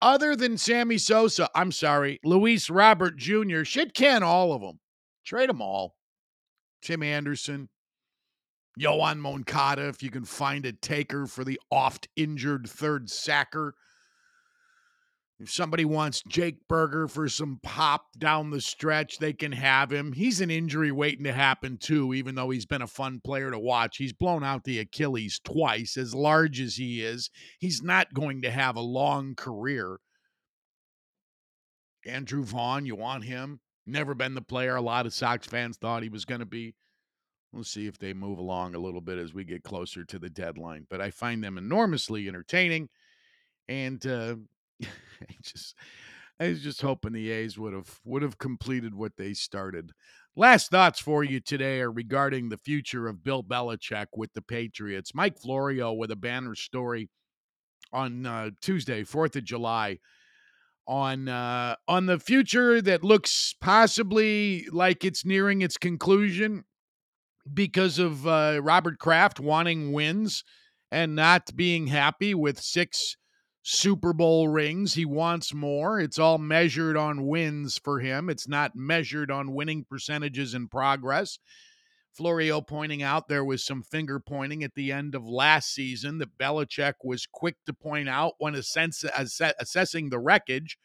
other 0.00 0.34
than 0.34 0.56
Sammy 0.56 0.96
Sosa, 0.96 1.50
I'm 1.54 1.70
sorry, 1.70 2.18
Luis 2.24 2.70
Robert 2.70 3.18
Jr., 3.18 3.64
shit 3.64 3.92
can 3.92 4.22
all 4.22 4.54
of 4.54 4.62
them. 4.62 4.80
Trade 5.26 5.50
them 5.50 5.60
all. 5.60 5.96
Tim 6.80 7.02
Anderson, 7.02 7.68
Yoan 8.80 9.18
Moncada, 9.18 9.88
if 9.88 10.02
you 10.02 10.10
can 10.10 10.24
find 10.24 10.66
a 10.66 10.72
taker 10.72 11.26
for 11.26 11.44
the 11.44 11.60
oft 11.70 12.08
injured 12.16 12.68
third 12.68 13.08
sacker. 13.08 13.74
If 15.40 15.50
somebody 15.50 15.84
wants 15.84 16.22
Jake 16.28 16.68
Burger 16.68 17.08
for 17.08 17.28
some 17.28 17.58
pop 17.62 18.06
down 18.18 18.50
the 18.50 18.60
stretch, 18.60 19.18
they 19.18 19.32
can 19.32 19.52
have 19.52 19.92
him. 19.92 20.12
He's 20.12 20.40
an 20.40 20.50
injury 20.50 20.92
waiting 20.92 21.24
to 21.24 21.32
happen, 21.32 21.76
too, 21.76 22.14
even 22.14 22.34
though 22.36 22.50
he's 22.50 22.66
been 22.66 22.82
a 22.82 22.86
fun 22.86 23.20
player 23.24 23.50
to 23.50 23.58
watch. 23.58 23.96
He's 23.96 24.12
blown 24.12 24.44
out 24.44 24.62
the 24.62 24.78
Achilles 24.78 25.40
twice. 25.44 25.96
As 25.96 26.14
large 26.14 26.60
as 26.60 26.76
he 26.76 27.02
is, 27.02 27.30
he's 27.58 27.82
not 27.82 28.14
going 28.14 28.42
to 28.42 28.50
have 28.50 28.76
a 28.76 28.80
long 28.80 29.34
career. 29.34 29.98
Andrew 32.06 32.44
Vaughn, 32.44 32.86
you 32.86 32.94
want 32.94 33.24
him? 33.24 33.60
Never 33.86 34.14
been 34.14 34.34
the 34.34 34.40
player 34.40 34.76
a 34.76 34.80
lot 34.80 35.04
of 35.04 35.12
Sox 35.12 35.46
fans 35.46 35.76
thought 35.76 36.02
he 36.02 36.08
was 36.08 36.24
going 36.24 36.40
to 36.40 36.46
be. 36.46 36.74
We'll 37.54 37.62
see 37.62 37.86
if 37.86 37.98
they 37.98 38.12
move 38.12 38.38
along 38.38 38.74
a 38.74 38.80
little 38.80 39.00
bit 39.00 39.16
as 39.16 39.32
we 39.32 39.44
get 39.44 39.62
closer 39.62 40.04
to 40.04 40.18
the 40.18 40.28
deadline. 40.28 40.88
But 40.90 41.00
I 41.00 41.12
find 41.12 41.42
them 41.42 41.56
enormously 41.56 42.26
entertaining. 42.26 42.88
And 43.68 44.04
uh, 44.04 44.34
I 44.82 45.36
just 45.40 45.76
I 46.40 46.48
was 46.48 46.62
just 46.62 46.82
hoping 46.82 47.12
the 47.12 47.30
A's 47.30 47.56
would 47.56 47.72
have 47.72 48.00
would 48.04 48.22
have 48.22 48.38
completed 48.38 48.92
what 48.92 49.12
they 49.16 49.34
started. 49.34 49.92
Last 50.34 50.72
thoughts 50.72 50.98
for 50.98 51.22
you 51.22 51.38
today 51.38 51.80
are 51.80 51.92
regarding 51.92 52.48
the 52.48 52.58
future 52.58 53.06
of 53.06 53.22
Bill 53.22 53.44
Belichick 53.44 54.06
with 54.16 54.32
the 54.32 54.42
Patriots. 54.42 55.14
Mike 55.14 55.38
Florio 55.38 55.92
with 55.92 56.10
a 56.10 56.16
banner 56.16 56.56
story 56.56 57.08
on 57.92 58.26
uh, 58.26 58.50
Tuesday, 58.60 59.04
Fourth 59.04 59.36
of 59.36 59.44
July, 59.44 60.00
on 60.88 61.28
uh, 61.28 61.76
on 61.86 62.06
the 62.06 62.18
future 62.18 62.82
that 62.82 63.04
looks 63.04 63.54
possibly 63.60 64.66
like 64.72 65.04
it's 65.04 65.24
nearing 65.24 65.62
its 65.62 65.76
conclusion 65.76 66.64
because 67.52 67.98
of 67.98 68.26
uh, 68.26 68.60
Robert 68.62 68.98
Kraft 68.98 69.38
wanting 69.38 69.92
wins 69.92 70.44
and 70.90 71.14
not 71.14 71.54
being 71.56 71.88
happy 71.88 72.34
with 72.34 72.60
six 72.60 73.16
Super 73.62 74.12
Bowl 74.12 74.48
rings. 74.48 74.94
He 74.94 75.04
wants 75.04 75.54
more. 75.54 75.98
It's 75.98 76.18
all 76.18 76.38
measured 76.38 76.96
on 76.96 77.26
wins 77.26 77.80
for 77.82 78.00
him. 78.00 78.28
It's 78.28 78.46
not 78.46 78.76
measured 78.76 79.30
on 79.30 79.54
winning 79.54 79.84
percentages 79.88 80.54
and 80.54 80.70
progress. 80.70 81.38
Florio 82.14 82.60
pointing 82.60 83.02
out 83.02 83.26
there 83.26 83.44
was 83.44 83.64
some 83.64 83.82
finger 83.82 84.20
pointing 84.20 84.62
at 84.62 84.74
the 84.74 84.92
end 84.92 85.14
of 85.14 85.26
last 85.26 85.72
season 85.74 86.18
that 86.18 86.38
Belichick 86.38 86.94
was 87.02 87.26
quick 87.26 87.56
to 87.66 87.72
point 87.72 88.08
out 88.08 88.34
when 88.38 88.54
ass- 88.54 89.04
assessing 89.58 90.10
the 90.10 90.20
wreckage 90.20 90.78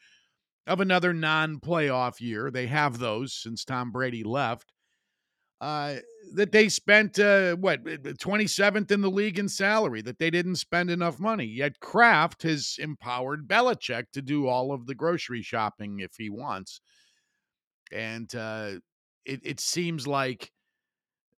of 0.66 0.80
another 0.80 1.12
non 1.12 1.60
playoff 1.60 2.20
year. 2.20 2.50
They 2.50 2.66
have 2.66 2.98
those 2.98 3.32
since 3.32 3.64
Tom 3.64 3.92
Brady 3.92 4.24
left 4.24 4.72
uh, 5.60 5.96
that 6.34 6.52
they 6.52 6.68
spent 6.68 7.18
uh, 7.18 7.54
what 7.56 7.84
27th 7.84 8.90
in 8.90 9.00
the 9.00 9.10
league 9.10 9.38
in 9.38 9.48
salary, 9.48 10.00
that 10.02 10.18
they 10.18 10.30
didn't 10.30 10.56
spend 10.56 10.90
enough 10.90 11.18
money. 11.18 11.44
Yet 11.44 11.80
Kraft 11.80 12.42
has 12.44 12.76
empowered 12.78 13.48
Belichick 13.48 14.06
to 14.12 14.22
do 14.22 14.46
all 14.46 14.72
of 14.72 14.86
the 14.86 14.94
grocery 14.94 15.42
shopping 15.42 16.00
if 16.00 16.12
he 16.16 16.30
wants, 16.30 16.80
and 17.92 18.32
uh, 18.34 18.72
it 19.24 19.40
it 19.44 19.60
seems 19.60 20.06
like 20.06 20.52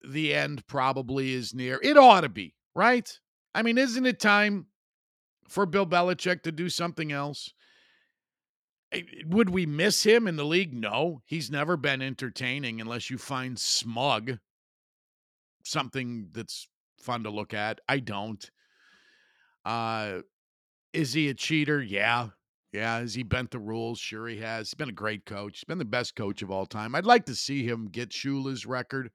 the 0.09 0.35
end 0.35 0.67
probably 0.67 1.33
is 1.33 1.55
near. 1.55 1.81
It 1.83 1.97
ought 1.97 2.23
to 2.23 2.29
be 2.29 2.55
right. 2.75 3.11
I 3.55 3.63
mean, 3.63 3.79
isn't 3.79 4.07
it 4.07 4.21
time 4.21 4.67
for 5.49 5.67
Bill 5.67 5.87
Belichick 5.87 6.43
to 6.43 6.53
do 6.53 6.69
something 6.69 7.13
else? 7.13 7.53
Would 9.26 9.50
we 9.50 9.66
miss 9.66 10.02
him 10.02 10.26
in 10.26 10.37
the 10.37 10.44
league? 10.44 10.74
No, 10.74 11.22
he's 11.24 11.50
never 11.50 11.76
been 11.76 12.02
entertaining 12.02 12.81
unless 12.81 13.11
you 13.11 13.18
find 13.18 13.59
smug 13.59 14.38
something 15.64 16.28
that's 16.33 16.68
fun 16.98 17.24
to 17.24 17.31
look 17.31 17.55
at. 17.55 17.81
I 17.88 17.98
don't. 17.98 18.50
Uh 19.64 20.20
is 20.92 21.14
he 21.14 21.28
a 21.28 21.35
cheater? 21.35 21.83
Yeah. 21.83 22.28
Yeah. 22.72 22.98
Has 22.98 23.14
he 23.14 23.22
bent 23.22 23.50
the 23.50 23.59
rules? 23.59 23.98
Sure 23.98 24.26
he 24.28 24.38
has. 24.38 24.68
He's 24.68 24.74
been 24.74 24.88
a 24.90 24.92
great 24.92 25.24
coach. 25.24 25.59
He's 25.59 25.64
been 25.64 25.78
the 25.78 25.85
best 25.85 26.14
coach 26.14 26.42
of 26.42 26.50
all 26.50 26.66
time. 26.66 26.94
I'd 26.94 27.07
like 27.07 27.26
to 27.26 27.35
see 27.35 27.66
him 27.66 27.88
get 27.88 28.11
Shula's 28.11 28.66
record, 28.66 29.11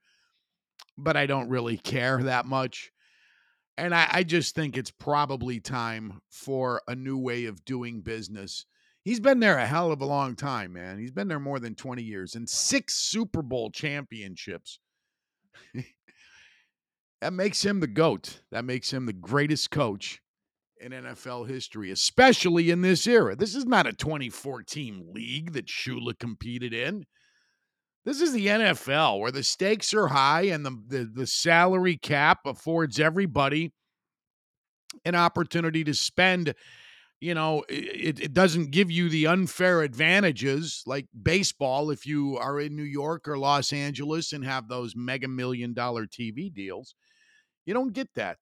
but 0.97 1.15
I 1.15 1.27
don't 1.27 1.49
really 1.49 1.77
care 1.77 2.23
that 2.23 2.45
much. 2.45 2.91
And 3.77 3.93
I, 3.93 4.07
I 4.09 4.23
just 4.23 4.55
think 4.55 4.75
it's 4.75 4.89
probably 4.89 5.59
time 5.59 6.19
for 6.31 6.81
a 6.87 6.95
new 6.95 7.17
way 7.17 7.45
of 7.45 7.63
doing 7.63 8.01
business 8.01 8.65
He's 9.07 9.21
been 9.21 9.39
there 9.39 9.57
a 9.57 9.65
hell 9.65 9.93
of 9.93 10.01
a 10.01 10.05
long 10.05 10.35
time, 10.35 10.73
man. 10.73 10.99
He's 10.99 11.11
been 11.11 11.29
there 11.29 11.39
more 11.39 11.61
than 11.61 11.75
20 11.75 12.03
years 12.03 12.35
and 12.35 12.49
six 12.49 12.95
Super 12.95 13.41
Bowl 13.41 13.71
championships. 13.71 14.79
that 17.21 17.31
makes 17.31 17.63
him 17.63 17.79
the 17.79 17.87
GOAT. 17.87 18.41
That 18.51 18.65
makes 18.65 18.91
him 18.91 19.05
the 19.05 19.13
greatest 19.13 19.71
coach 19.71 20.21
in 20.81 20.91
NFL 20.91 21.47
history, 21.47 21.89
especially 21.89 22.69
in 22.69 22.81
this 22.81 23.07
era. 23.07 23.37
This 23.37 23.55
is 23.55 23.65
not 23.65 23.87
a 23.87 23.93
2014 23.93 25.13
league 25.13 25.53
that 25.53 25.67
Shula 25.67 26.19
competed 26.19 26.73
in. 26.73 27.05
This 28.03 28.19
is 28.19 28.33
the 28.33 28.47
NFL 28.47 29.21
where 29.21 29.31
the 29.31 29.41
stakes 29.41 29.93
are 29.93 30.07
high 30.07 30.47
and 30.47 30.65
the, 30.65 30.83
the, 30.85 31.09
the 31.13 31.27
salary 31.27 31.95
cap 31.95 32.39
affords 32.45 32.99
everybody 32.99 33.71
an 35.05 35.15
opportunity 35.15 35.85
to 35.85 35.93
spend 35.93 36.53
you 37.19 37.33
know, 37.33 37.63
it, 37.67 38.19
it 38.19 38.33
doesn't 38.33 38.71
give 38.71 38.91
you 38.91 39.09
the 39.09 39.25
unfair 39.25 39.81
advantages 39.81 40.83
like 40.85 41.07
baseball 41.19 41.89
if 41.89 42.05
you 42.05 42.37
are 42.37 42.59
in 42.59 42.75
New 42.75 42.83
York 42.83 43.27
or 43.27 43.37
Los 43.37 43.73
Angeles 43.73 44.33
and 44.33 44.45
have 44.45 44.67
those 44.67 44.95
mega 44.95 45.27
million 45.27 45.73
dollar 45.73 46.05
TV 46.05 46.53
deals. 46.53 46.93
You 47.65 47.73
don't 47.73 47.93
get 47.93 48.13
that 48.15 48.37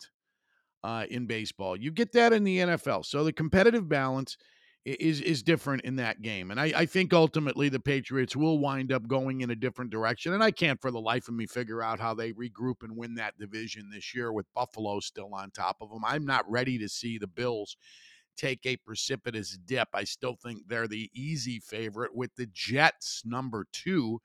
uh, 0.83 1.05
in 1.09 1.25
baseball. 1.25 1.77
You 1.77 1.91
get 1.91 2.11
that 2.13 2.33
in 2.33 2.43
the 2.43 2.59
NFL. 2.59 3.05
So 3.05 3.23
the 3.23 3.33
competitive 3.33 3.88
balance 3.88 4.38
is 4.83 5.19
is 5.21 5.41
different 5.41 5.81
in 5.81 5.95
that 5.95 6.21
game. 6.21 6.51
And 6.51 6.59
I, 6.59 6.65
I 6.75 6.85
think 6.85 7.11
ultimately 7.11 7.69
the 7.69 7.79
Patriots 7.79 8.35
will 8.35 8.59
wind 8.59 8.91
up 8.91 9.07
going 9.07 9.41
in 9.41 9.49
a 9.49 9.55
different 9.55 9.89
direction. 9.89 10.33
And 10.33 10.43
I 10.43 10.51
can't 10.51 10.79
for 10.79 10.91
the 10.91 11.01
life 11.01 11.27
of 11.27 11.33
me 11.33 11.47
figure 11.47 11.81
out 11.81 11.99
how 11.99 12.13
they 12.13 12.33
regroup 12.33 12.83
and 12.83 12.95
win 12.95 13.15
that 13.15 13.38
division 13.39 13.89
this 13.91 14.13
year 14.13 14.31
with 14.31 14.53
Buffalo 14.53 14.99
still 14.99 15.33
on 15.33 15.49
top 15.49 15.77
of 15.81 15.89
them. 15.89 16.03
I'm 16.05 16.25
not 16.25 16.49
ready 16.49 16.77
to 16.77 16.89
see 16.89 17.17
the 17.17 17.25
Bills 17.25 17.77
take 18.35 18.65
a 18.65 18.77
precipitous 18.77 19.57
dip. 19.57 19.89
I 19.93 20.03
still 20.03 20.35
think 20.35 20.67
they're 20.67 20.87
the 20.87 21.09
easy 21.13 21.59
favorite 21.59 22.15
with 22.15 22.35
the 22.35 22.47
Jets 22.51 23.23
number 23.25 23.67
two, 23.71 24.21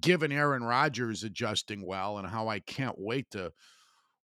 given 0.00 0.32
Aaron 0.32 0.64
Rodgers 0.64 1.22
adjusting 1.22 1.86
well 1.86 2.18
and 2.18 2.28
how 2.28 2.48
I 2.48 2.60
can't 2.60 2.96
wait 2.98 3.30
to 3.32 3.52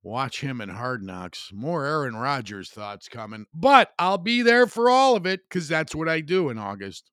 watch 0.03 0.41
him 0.41 0.61
in 0.61 0.69
Hard 0.69 1.03
Knocks. 1.03 1.51
More 1.53 1.85
Aaron 1.85 2.17
Rodgers 2.17 2.71
thoughts 2.71 3.09
coming, 3.09 3.47
but 3.53 3.93
I'll 3.99 4.19
be 4.19 4.43
there 4.43 4.67
for 4.67 4.91
all 4.91 5.17
of 5.17 5.27
it 5.27 5.41
because 5.49 5.69
that's 5.69 5.95
what 5.95 6.09
I 6.09 6.21
do 6.21 6.49
in 6.51 6.59
August. 6.59 7.11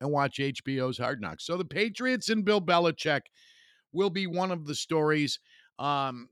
And 0.00 0.10
watch 0.10 0.38
HBO's 0.38 0.98
Hard 0.98 1.20
Knocks. 1.20 1.46
So 1.46 1.56
the 1.56 1.64
Patriots 1.64 2.28
and 2.28 2.44
Bill 2.44 2.60
Belichick 2.60 3.22
will 3.92 4.10
be 4.10 4.26
one 4.26 4.50
of 4.50 4.66
the 4.66 4.74
stories. 4.74 5.38
Um, 5.78 6.28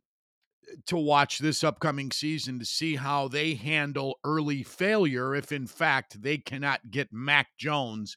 to 0.87 0.97
watch 0.97 1.39
this 1.39 1.65
upcoming 1.65 2.11
season 2.11 2.59
to 2.59 2.65
see 2.65 2.97
how 2.97 3.29
they 3.29 3.55
handle 3.55 4.19
early 4.25 4.63
failure 4.63 5.35
if, 5.35 5.53
in 5.53 5.67
fact, 5.67 6.23
they 6.23 6.39
cannot 6.39 6.91
get 6.91 7.13
Mac 7.13 7.49
Jones 7.59 8.17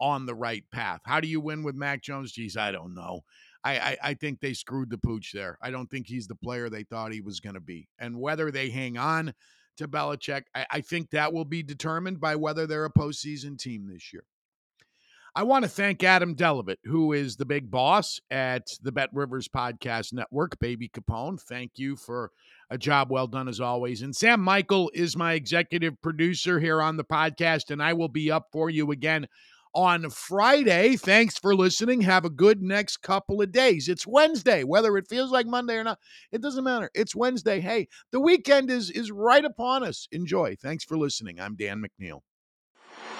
on 0.00 0.26
the 0.26 0.34
right 0.34 0.64
path. 0.70 1.00
How 1.04 1.20
do 1.20 1.28
you 1.28 1.40
win 1.40 1.62
with 1.62 1.74
Mac 1.74 2.02
Jones? 2.02 2.32
Geez, 2.32 2.56
I 2.56 2.70
don't 2.72 2.94
know. 2.94 3.22
I, 3.64 3.78
I, 3.78 3.96
I 4.02 4.14
think 4.14 4.40
they 4.40 4.52
screwed 4.52 4.90
the 4.90 4.98
pooch 4.98 5.32
there. 5.32 5.58
I 5.60 5.70
don't 5.70 5.90
think 5.90 6.06
he's 6.06 6.28
the 6.28 6.36
player 6.36 6.70
they 6.70 6.84
thought 6.84 7.12
he 7.12 7.20
was 7.20 7.40
going 7.40 7.54
to 7.54 7.60
be. 7.60 7.88
And 7.98 8.20
whether 8.20 8.50
they 8.50 8.70
hang 8.70 8.96
on 8.96 9.34
to 9.78 9.88
Belichick, 9.88 10.44
I, 10.54 10.66
I 10.70 10.80
think 10.80 11.10
that 11.10 11.32
will 11.32 11.44
be 11.44 11.62
determined 11.62 12.20
by 12.20 12.36
whether 12.36 12.66
they're 12.66 12.84
a 12.84 12.92
postseason 12.92 13.58
team 13.58 13.88
this 13.88 14.12
year. 14.12 14.24
I 15.38 15.44
want 15.44 15.62
to 15.62 15.68
thank 15.68 16.02
Adam 16.02 16.34
Delevitt, 16.34 16.78
who 16.82 17.12
is 17.12 17.36
the 17.36 17.44
big 17.44 17.70
boss 17.70 18.20
at 18.28 18.66
the 18.82 18.90
Bet 18.90 19.10
Rivers 19.12 19.46
Podcast 19.46 20.12
Network, 20.12 20.58
Baby 20.58 20.88
Capone. 20.88 21.40
Thank 21.40 21.74
you 21.76 21.94
for 21.94 22.32
a 22.70 22.76
job 22.76 23.12
well 23.12 23.28
done 23.28 23.46
as 23.46 23.60
always. 23.60 24.02
And 24.02 24.16
Sam 24.16 24.40
Michael 24.40 24.90
is 24.94 25.16
my 25.16 25.34
executive 25.34 26.02
producer 26.02 26.58
here 26.58 26.82
on 26.82 26.96
the 26.96 27.04
podcast, 27.04 27.70
and 27.70 27.80
I 27.80 27.92
will 27.92 28.08
be 28.08 28.32
up 28.32 28.46
for 28.50 28.68
you 28.68 28.90
again 28.90 29.28
on 29.76 30.10
Friday. 30.10 30.96
Thanks 30.96 31.38
for 31.38 31.54
listening. 31.54 32.00
Have 32.00 32.24
a 32.24 32.30
good 32.30 32.60
next 32.60 32.96
couple 32.96 33.40
of 33.40 33.52
days. 33.52 33.88
It's 33.88 34.08
Wednesday, 34.08 34.64
whether 34.64 34.96
it 34.96 35.06
feels 35.06 35.30
like 35.30 35.46
Monday 35.46 35.76
or 35.76 35.84
not, 35.84 36.00
it 36.32 36.42
doesn't 36.42 36.64
matter. 36.64 36.90
It's 36.96 37.14
Wednesday. 37.14 37.60
Hey, 37.60 37.86
the 38.10 38.18
weekend 38.18 38.72
is 38.72 38.90
is 38.90 39.12
right 39.12 39.44
upon 39.44 39.84
us. 39.84 40.08
Enjoy. 40.10 40.56
Thanks 40.60 40.82
for 40.82 40.98
listening. 40.98 41.38
I'm 41.38 41.54
Dan 41.54 41.80
McNeil. 41.80 42.22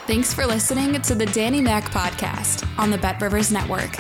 Thanks 0.09 0.33
for 0.33 0.47
listening 0.47 0.99
to 1.03 1.15
the 1.15 1.27
Danny 1.27 1.61
Mac 1.61 1.91
podcast 1.91 2.67
on 2.79 2.91
the 2.91 2.97
Bet 2.97 3.21
Rivers 3.21 3.53
Network. 3.53 3.95